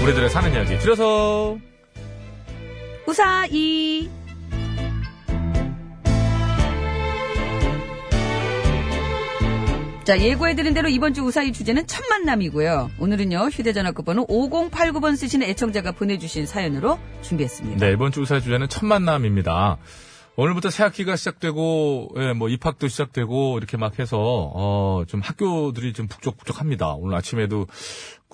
[0.02, 1.69] 우리들의 사는 이야기 줄여서
[3.10, 4.08] 우사이.
[10.04, 12.92] 자, 예고해드린 대로 이번 주 우사이 주제는 첫 만남이고요.
[13.00, 17.84] 오늘은요, 휴대전화 끝번호 5089번 쓰시는 애청자가 보내주신 사연으로 준비했습니다.
[17.84, 19.78] 네, 이번 주 우사의 주제는 첫 만남입니다.
[20.36, 26.06] 오늘부터 새 학기가 시작되고, 예, 뭐, 입학도 시작되고, 이렇게 막 해서, 어, 좀 학교들이 좀
[26.06, 26.94] 북적북적합니다.
[26.94, 27.66] 오늘 아침에도,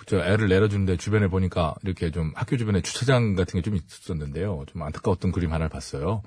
[0.06, 4.64] 그저 애를 내려주는데 주변에 보니까 이렇게 좀 학교 주변에 주차장 같은 게 좀 있었는데요.
[4.72, 6.22] 좀 안타까웠던 그림 하나를 봤어요.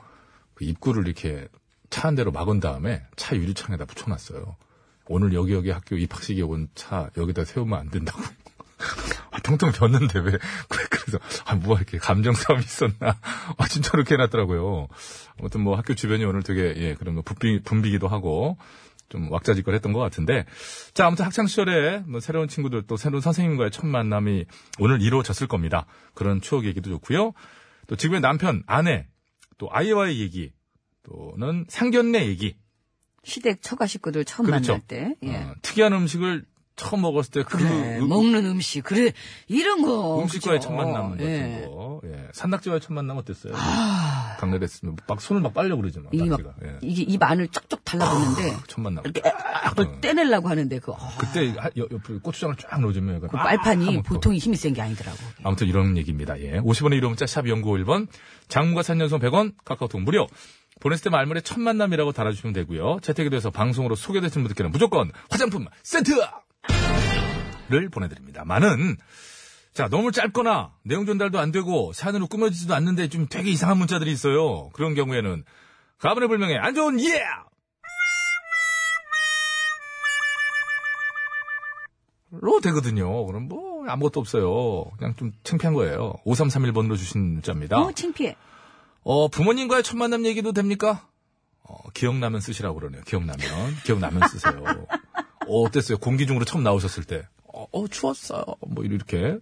[0.53, 1.47] 그 입구를 이렇게
[1.89, 4.55] 차 한 대로 막은 다음에 차 유리창에다 붙여놨어요.
[5.07, 8.21] 오늘 여기 여기 학교 입학식에 온 차 여기다 세우면 안 된다고.
[9.31, 10.39] 아, 텅텅 졌는데 왜, 왜
[10.89, 13.17] 그래서, 아, 뭐 이렇게 감정 싸움이 있었나.
[13.57, 14.87] 아, 진짜 그렇게 해놨더라고요.
[15.39, 18.57] 아무튼 뭐 학교 주변이 오늘 되게, 예, 그런 거 붐비, 붐비기도 하고,
[19.09, 20.45] 좀 왁자지껄 했던 것 같은데.
[20.93, 24.45] 자, 아무튼 학창시절에 뭐 새로운 친구들 또 새로운 선생님과의 첫 만남이
[24.79, 25.85] 오늘 이루어졌을 겁니다.
[26.13, 27.33] 그런 추억 얘기도 좋고요.
[27.87, 29.07] 또 지금의 남편, 아내,
[29.57, 30.53] 또 아이와의 얘기,
[31.03, 32.55] 또는 상견례 얘기.
[33.23, 34.73] 시댁 처가 식구들 처음 그렇죠.
[34.73, 35.15] 만날 때.
[35.23, 35.35] 예.
[35.35, 36.45] 어, 특이한 음식을
[36.75, 38.83] 처음 먹었을 때그 그래, 먹는 음식.
[38.83, 39.11] 그래,
[39.47, 40.21] 이런 거.
[40.21, 40.69] 음식과의 그죠?
[40.69, 41.65] 첫 만남 같은 예.
[41.65, 42.01] 거.
[42.05, 42.27] 예.
[42.31, 43.53] 산낙지와의 첫 만남 어땠어요?
[44.39, 46.07] 강렬 했으면 막 손을 막 빨려 그러지 막.
[46.07, 46.09] 아.
[46.13, 46.39] 이 막.
[46.63, 46.77] 예.
[46.81, 49.03] 이게 입 안을 쪽쪽 달라붙는데, 첫 만남.
[49.03, 53.43] 이렇게 아, 그걸 떼내려고 하는데, 그, 아, 그때 옆- 옆에 고추장을 쫙 넣어주면 그 아!
[53.43, 54.13] 빨판이 하면 또.
[54.15, 55.17] 보통 힘이 센 게 아니더라고.
[55.43, 56.39] 아무튼 이런 얘기입니다.
[56.39, 56.59] 예.
[56.59, 58.07] 50원의 이름 문자 샵 연구 1번
[58.47, 60.27] 장무가 3년송 100원 카카오톡 무료
[60.79, 62.99] 보냈을 때 말문에 첫 만남이라고 달아주시면 되고요.
[63.01, 66.11] 채택이 돼서 방송으로 소개되신 분들께는 무조건 화장품 세트
[67.69, 68.45] 를 보내드립니다.
[68.45, 68.97] 많은
[69.73, 74.69] 자 너무 짧거나 내용 전달도 안 되고 사연으로 꾸며지지도 않는데 좀 되게 이상한 문자들이 있어요.
[74.73, 75.43] 그런 경우에는
[75.99, 77.23] 가문의 불명예 안 좋은 예!
[82.31, 83.25] 로 되거든요.
[83.25, 84.85] 그럼 뭐 아무것도 없어요.
[84.97, 86.13] 그냥 좀 창피한 거예요.
[86.25, 87.79] 5331번으로 주신 문자입니다.
[87.79, 88.35] 어, 창피해.
[89.01, 91.07] 어, 부모님과의 첫 만남 얘기도 됩니까?
[91.63, 93.01] 어, 기억나면 쓰시라고 그러네요.
[93.03, 93.75] 기억나면.
[93.83, 94.63] 기억나면 쓰세요.
[95.47, 95.97] 어, 어땠어요?
[95.97, 97.27] 공기 중으로 처음 나오셨을 때.
[97.59, 98.43] 어, 어, 추웠어요.
[98.67, 99.37] 뭐 이렇게.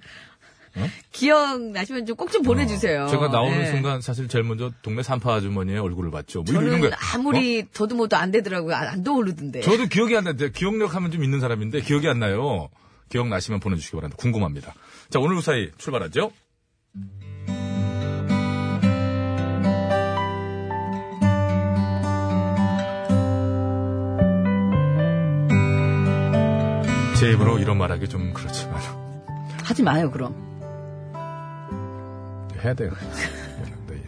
[1.12, 3.06] 기억나시면 좀꼭좀 보내주세요.
[3.06, 3.66] 어, 제가 나오는 예.
[3.68, 6.44] 순간 사실 제일 먼저 동네 산파 아주머니의 얼굴을 봤죠.
[6.44, 6.96] 뭐 이런 저는 거.
[7.14, 8.76] 아무리 더도 뭐도 안 되더라고요.
[8.76, 9.60] 안, 안 떠오르던데.
[9.60, 9.62] 어?
[9.64, 12.70] 저도 기억이 안 나는데 기억력 하면 좀 있는 사람인데 기억이 안 나요.
[13.10, 14.22] 기억나시면 보내주시기 바랍니다.
[14.22, 14.74] 궁금합니다.
[15.10, 16.32] 자, 오늘 우사히 출발하죠.
[27.20, 28.80] 제 입으로 이런 말하기 좀 그렇지만
[29.64, 30.36] 하지 마요, 그럼.
[32.64, 32.92] 해야 돼요.
[33.88, 34.04] 네.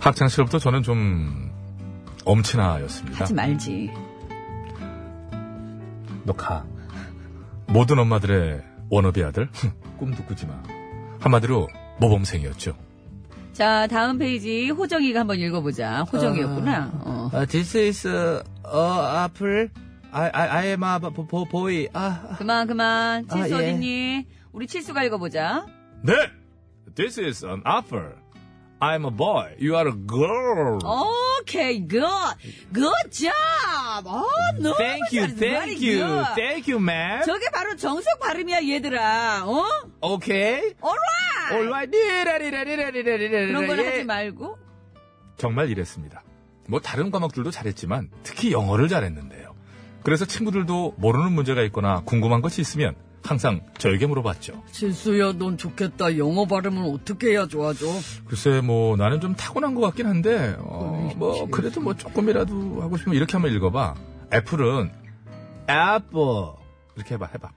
[0.00, 1.52] 학창 시절부터 저는 좀
[2.24, 3.20] 엄친아였습니다.
[3.20, 3.90] 하지 말지.
[6.24, 6.64] 너 가.
[7.68, 9.48] 모든 엄마들의 워너비 아들?
[9.98, 10.60] 꿈도 꾸지 마.
[11.20, 11.68] 한마디로
[12.00, 12.74] 모범생이었죠.
[13.52, 16.02] 자, 다음 페이지 호정이가 한번 읽어보자.
[16.02, 16.90] 호정이였구나.
[16.94, 17.30] 어.
[17.32, 18.42] Uh, this is uh,
[19.22, 19.68] apple.
[20.12, 21.88] I, I, I am a bo- bo- boy.
[21.92, 23.26] 아, 그만, 그만.
[23.28, 23.70] 아, 칠수 예.
[23.70, 24.26] 어딨니?
[24.52, 25.66] 우리 칠수가 읽어보자.
[26.02, 26.12] 네!
[26.94, 28.14] This is an offer.
[28.80, 29.54] I'm a boy.
[29.60, 30.78] You are a girl.
[30.84, 32.38] 오케이, good.
[32.72, 34.06] Good job.
[34.06, 34.24] 어,
[34.60, 35.36] 너무 thank you, 잘했어.
[35.36, 36.34] thank Very you, good.
[36.36, 37.24] thank you, man.
[37.26, 39.44] 저게 바로 정석 발음이야, 얘들아.
[39.46, 39.64] 어?
[40.00, 40.74] Okay.
[40.82, 41.52] alright.
[41.52, 41.90] Alright.
[41.90, 43.46] 리라리라리라리라리라.
[43.48, 43.88] 그런 걸 예.
[43.88, 44.58] 하지 말고.
[45.36, 46.22] 정말 이랬습니다.
[46.68, 49.47] 뭐 다른 과목들도 잘했지만 특히 영어를 잘했는데요.
[50.08, 54.62] 그래서 친구들도 모르는 문제가 있거나 궁금한 것이 있으면 항상 저에게 물어봤죠.
[54.72, 56.16] 칠수야, 넌 좋겠다.
[56.16, 57.84] 영어 발음은 어떻게 해야 좋아져?
[58.26, 63.16] 글쎄 뭐 나는 좀 타고난 것 같긴 한데 어, 뭐 그래도 뭐 조금이라도 하고 싶으면
[63.16, 63.96] 이렇게 한번 읽어봐.
[64.32, 64.90] 애플은
[65.68, 66.52] apple.
[66.96, 67.50] 이렇게 해봐 해봐.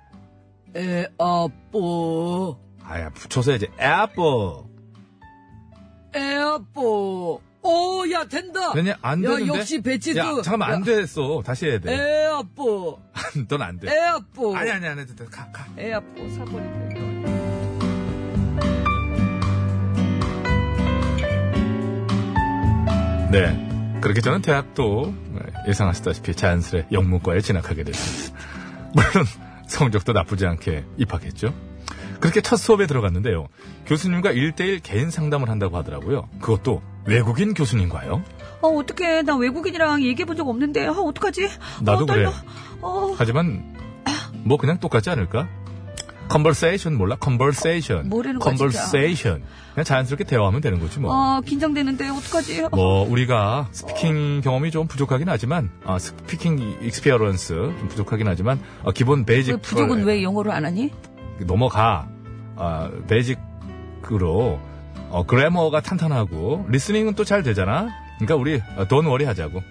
[0.75, 2.59] 에, 아뽀.
[2.83, 3.67] 아야 붙여서 해야지.
[3.79, 4.25] 애플.
[6.15, 7.39] 에, 아뽀.
[7.63, 8.71] 오, 야, 된다.
[8.73, 9.59] 왜냐 안 야, 되는데.
[9.59, 10.19] 역시 배치도.
[10.19, 11.41] 야 잠깐만 안 됐어.
[11.45, 11.93] 다시 해야 돼.
[11.93, 12.99] 에, 아뽀.
[13.47, 13.87] 넌 안 돼.
[13.93, 14.55] 에, 아뽀.
[14.55, 15.25] 아니 아니 아니 됐다.
[15.25, 15.65] 가 가.
[15.77, 16.27] 에, 아뽀.
[16.35, 16.63] 사버리
[23.31, 23.99] 네.
[24.01, 25.13] 그렇게 저는 대학도
[25.67, 28.39] 예상하시다시피 자연스레 영문과에 진학하게 됐습니다.
[28.93, 29.25] 물론
[29.67, 31.53] 성적도 나쁘지 않게 입학했죠.
[32.21, 33.47] 그렇게 첫 수업에 들어갔는데요.
[33.87, 36.29] 교수님과 1대1 개인 상담을 한다고 하더라고요.
[36.39, 38.23] 그것도 외국인 교수님과요.
[38.61, 39.23] 어, 어떡해.
[39.23, 40.87] 나 외국인이랑 얘기해본 적 없는데.
[40.87, 41.49] 아, 어떡하지?
[41.81, 42.05] 나도 어.
[42.05, 42.29] 그래.
[42.81, 43.75] 어, 하지만
[44.43, 45.47] 뭐 그냥 똑같지 않을까?
[46.29, 47.17] conversation 몰라?
[47.21, 48.07] conversation.
[48.09, 49.43] 뭐라는 거야, conversation.
[49.73, 51.11] 그냥 자연스럽게 대화하면 되는 거지 뭐.
[51.11, 52.07] 어, 긴장되는데.
[52.09, 52.67] 어떡하지?
[52.71, 59.25] 뭐 우리가 speaking 경험이 좀 부족하긴 하지만 아, speaking experience 좀 부족하긴 하지만 어, 기본
[59.25, 60.91] basic 왜 부족은 왜 영어로 안 하니?
[61.39, 62.07] 넘어가
[62.63, 64.59] 아, 베이직으로
[65.09, 67.89] 어, 그래머가 탄탄하고 리스닝은 또 잘 되잖아.
[68.19, 69.63] 그러니까 우리 어, 돈 워리 하자고.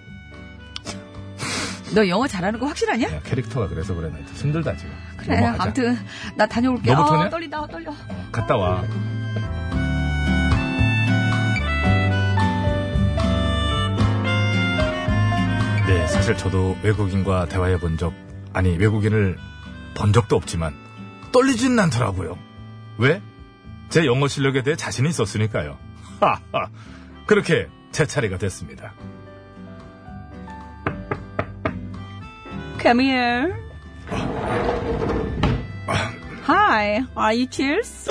[1.95, 3.07] 너 영어 잘하는 거 확실하냐?
[3.15, 4.09] 야, 캐릭터가 그래서 그래.
[4.09, 4.91] 나 힘들다 지금.
[5.17, 5.35] 그래.
[5.39, 5.63] 넘어가자.
[5.63, 5.97] 아무튼
[6.35, 6.93] 나 다녀올게.
[6.93, 7.23] 너부터냐?
[7.23, 7.67] 아, 떨린다.
[7.67, 7.93] 떨려.
[8.31, 8.83] 갔다 와.
[15.87, 18.13] 네, 사실 저도 외국인과 대화해 본 적,
[18.53, 19.37] 아니, 외국인을
[19.95, 20.73] 본 적도 없지만,
[21.33, 22.37] 떨리지는 않더라고요.
[23.01, 23.19] 왜?
[23.89, 25.79] 제 영어 실력에 대해 자신이 있었으니까요.
[26.19, 26.69] 하하.
[27.25, 28.93] 그렇게 제 차례가 됐습니다.
[32.79, 33.55] Come here.
[36.47, 37.03] Hi.
[37.17, 38.07] Are you cheers?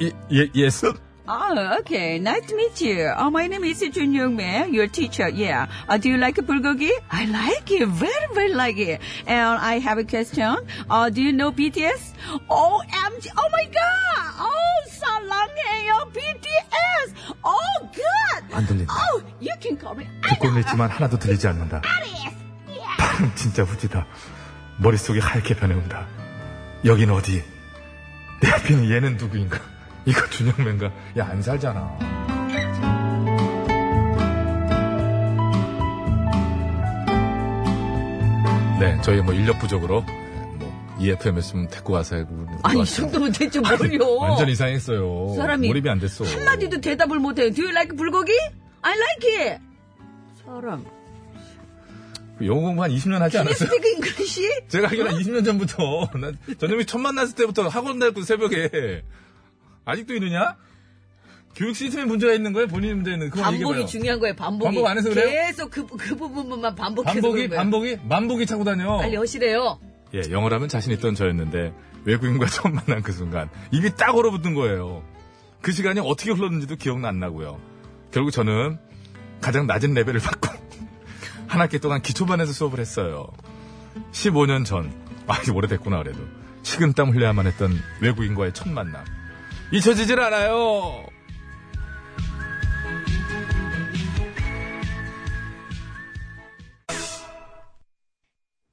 [0.00, 0.94] 예, 예, 예스.
[1.32, 2.18] Oh, okay.
[2.18, 3.06] Nice to meet you.
[3.06, 5.28] Uh, my name is Jun Young Man, your teacher.
[5.28, 5.68] Yeah.
[5.88, 6.90] Uh, do you like bulgogi?
[7.08, 7.86] I like it.
[7.86, 9.00] Very, very like it.
[9.28, 10.56] And I have a question.
[10.90, 12.14] Uh, do you know BTS?
[12.50, 13.28] OMG.
[13.38, 14.26] Oh my god.
[14.42, 16.10] Oh, 사랑해요.
[16.10, 17.14] BTS.
[17.44, 18.52] Oh, good.
[18.52, 18.92] 안 들린다.
[18.92, 20.08] Oh, you can call me.
[20.22, 21.80] 듣고는 있지만 하나도 들리지 않는다.
[22.98, 24.04] 방 진짜 후지다.
[24.78, 26.08] 머릿속이 하얗게 변해온다.
[26.84, 27.44] 여긴 어디?
[28.40, 29.60] 내 앞에 있는 얘는 누구인가?
[30.06, 30.86] 이거 준영맨가?
[31.18, 31.98] 야, 안 살잖아.
[38.80, 40.00] 네, 저희 뭐 인력 부족으로
[40.58, 44.16] 뭐 EFM했으면 데리고 와서 하고 아니, 이 정도면 대체 뭘요?
[44.16, 45.34] 완전 이상했어요.
[45.36, 46.24] 사람이 몰입이 안 됐어.
[46.24, 47.50] 한마디도 대답을 못해.
[47.50, 48.32] Do you like 불고기?
[48.80, 49.62] I like it.
[50.44, 50.84] 사람.
[52.42, 53.68] 영어 공부 한 20년 하지 않았어요?
[53.68, 54.40] Speak English?
[54.68, 59.02] 제가 알기로 한 20년 전부터, 난, 전현미 첫 만났을 때부터 학원 다녔고 새벽에.
[59.84, 60.56] 아직도 이러냐?
[61.56, 62.68] 교육 시스템에 문제가 있는 거예요?
[62.68, 63.86] 본인이 문제 있는 그거 반복이 얘기해봐요.
[63.86, 64.36] 중요한 거예요.
[64.36, 64.64] 반복이.
[64.64, 65.28] 반복 안 해서 그래요?
[65.28, 67.60] 계속 그, 그 부분만 반복해서 반복이, 그런 거예요.
[67.60, 68.98] 반복이, 만복이 차고 다녀.
[68.98, 69.78] 빨리 하시래요.
[70.14, 71.74] 예, 영어라면 자신 있던 저였는데,
[72.04, 75.02] 외국인과 처음 만난 그 순간, 입이 딱 얼어붙은 거예요.
[75.60, 77.60] 그 시간이 어떻게 흘렀는지도 기억은 안 나고요.
[78.12, 78.78] 결국 저는
[79.40, 80.48] 가장 낮은 레벨을 받고,
[81.48, 83.26] 한 학기 동안 기초반에서 수업을 했어요.
[84.12, 84.92] 15년 전,
[85.26, 86.20] 아, 이제 오래됐구나, 그래도.
[86.62, 89.04] 식은땀 흘려야만 했던 외국인과의 첫 만남.
[89.72, 91.06] 잊혀지질 않아요!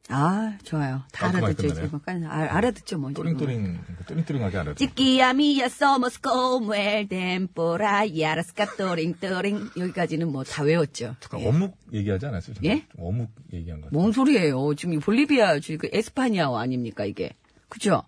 [0.10, 1.02] 아, 좋아요.
[1.12, 2.00] 다 깔끔하게 알아듣죠.
[2.00, 3.12] 깔- 알- 알아듣죠, 뭐.
[3.12, 3.78] 또링또링,
[4.08, 4.76] 또링또링하게 알아요.
[4.76, 8.44] Chiquilla mía somos como el temporada,
[8.78, 9.72] 또링또링.
[9.76, 11.18] 여기까지는 뭐 다 외웠죠.
[11.20, 12.56] 잠깐 어묵 얘기하지 않았어요?
[12.64, 12.86] 예?
[12.98, 13.90] 어묵 얘기한 거.
[13.92, 14.76] 뭔 소리예요?
[14.76, 17.32] 지금 이 볼리비아, 지금 그 에스파니아어 아닙니까, 이게?
[17.68, 18.02] 그죠?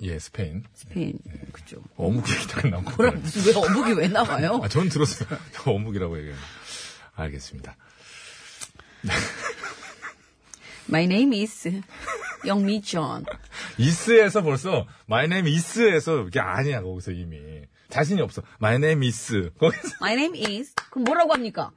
[0.00, 0.64] 예, 스페인.
[0.74, 1.18] 스페인.
[1.52, 1.82] 그죠.
[1.96, 2.24] 어묵
[2.70, 2.90] 나온 거.
[2.96, 4.60] 뭐라, 무슨 왜 어묵이 왜 나와요?
[4.62, 5.38] 아, 전 들었어요.
[5.52, 6.36] 저 어묵이라고 얘기해요.
[7.14, 7.76] 알겠습니다.
[10.88, 11.80] My name is
[12.46, 13.24] 영미 존.
[13.78, 18.42] is에서 벌써 my name is에서 이게 아니야 거기서 이미 자신이 없어.
[18.60, 20.74] my name is 거기서 My name is.
[20.90, 21.70] 그럼 뭐라고 합니까?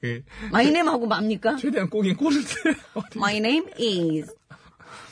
[0.00, 1.56] 그 My name 하고 맙니까?
[1.56, 2.48] 최대한 꼬긴 꼬는데
[3.16, 4.34] My name is.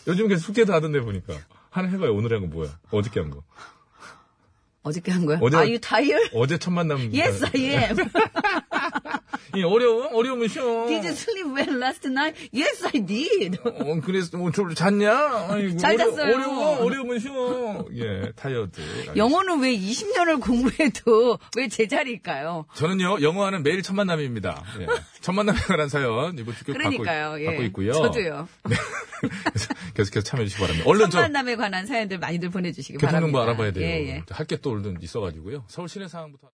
[0.08, 1.34] 요즘 계속 숙제도 하던데 보니까
[1.70, 2.14] 하나 해봐요.
[2.14, 2.78] 오늘 한 거 뭐야?
[2.90, 3.42] 어저께 한 거.
[4.82, 5.38] 어저께 한 거야?
[5.42, 6.30] 어제- Are you tired?
[6.34, 7.10] 어제 첫 만남.
[7.12, 7.96] Yes, I am.
[9.56, 10.86] 이 어려움 어려움은 쉬워.
[10.86, 12.48] Did you sleep well last night?
[12.52, 13.58] Yes, I did.
[13.64, 15.46] 어, 그래서 뭐좀 잤냐?
[15.50, 16.34] 아이고, 잘 어려- 잤어요.
[16.34, 17.86] 어려워, 어려움은 쉬워.
[17.94, 18.80] 예, 타이어드.
[19.16, 22.66] 영어는 왜 20년을 공부해도 왜 제자리일까요?
[22.74, 24.62] 저는요, 영어하는 매일 첫 만남입니다.
[24.80, 24.86] 예.
[25.20, 27.40] 첫 만남에 관한 사연, 이번 주 받고.
[27.40, 27.46] 예.
[27.46, 27.92] 받고 있고요.
[27.92, 28.48] 저도요.
[28.68, 28.76] 네.
[29.94, 30.88] 계속해서 참여해주시기 바랍니다.
[30.88, 33.20] 얼른 첫 저, 만남에 관한 사연들 많이들 보내주시기 바랍니다.
[33.20, 33.84] 교통정보 알아봐야 돼요.
[33.84, 34.22] 예, 예.
[34.30, 35.64] 할게 또 얼른 있어가지고요.
[35.68, 36.50] 서울 시내 상황부터.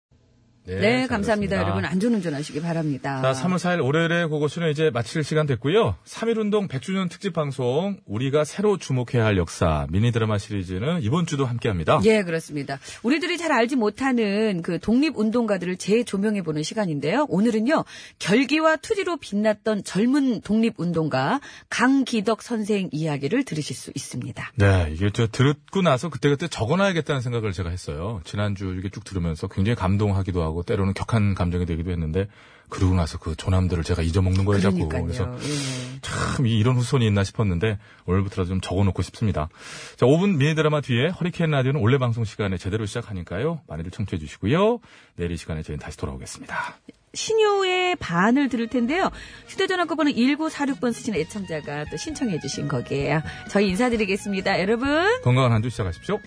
[0.65, 1.57] 네, 감사합니다.
[1.57, 1.85] 잘 여러분.
[1.85, 3.21] 안전운전 하시기 바랍니다.
[3.21, 5.95] 자, 3월 4일 월요일에 그것은 이제 마칠 시간 됐고요.
[6.05, 11.67] 3.1운동 100주년 특집 방송, 우리가 새로 주목해야 할 역사, 미니 드라마 시리즈는 이번 주도 함께
[11.67, 11.99] 합니다.
[12.05, 12.79] 예, 그렇습니다.
[13.03, 17.25] 우리들이 잘 알지 못하는 그 독립운동가들을 재조명해보는 시간인데요.
[17.27, 17.83] 오늘은요,
[18.19, 24.51] 결기와 투지로 빛났던 젊은 독립운동가 강기덕 선생 이야기를 들으실 수 있습니다.
[24.55, 28.21] 네, 이게 저 듣고 나서 그때그때 적어놔야겠다는 생각을 제가 했어요.
[28.23, 32.27] 지난주 이게 쭉 들으면서 굉장히 감동하기도 하고 하고 때로는 격한 감정이 되기도 했는데
[32.69, 34.87] 그러고 나서 그 조남들을 제가 잊어먹는 거예요 자꾸.
[34.87, 35.35] 그래서.
[35.43, 35.99] 예.
[36.01, 39.49] 참 이- 이런 후손이 있나 싶었는데 오늘부터라도 좀 적어놓고 싶습니다.
[39.97, 43.61] 자 5분 미니 드라마 뒤에 허리케인 라디오는 원래 방송 시간에 제대로 시작하니까요.
[43.67, 44.79] 많이들 청취해 주시고요.
[45.17, 46.77] 내일 이 시간에 저희는 다시 돌아오겠습니다.
[47.15, 49.11] 신효의 반을 들을 텐데요.
[49.47, 53.21] 휴대전화 끝번호 1946번 쓰시는 애청자가 또 신청해 주신 거기에요.
[53.49, 54.59] 저희 인사드리겠습니다.
[54.61, 55.21] 여러분.
[55.21, 56.19] 건강한 한 주 시작하십시오.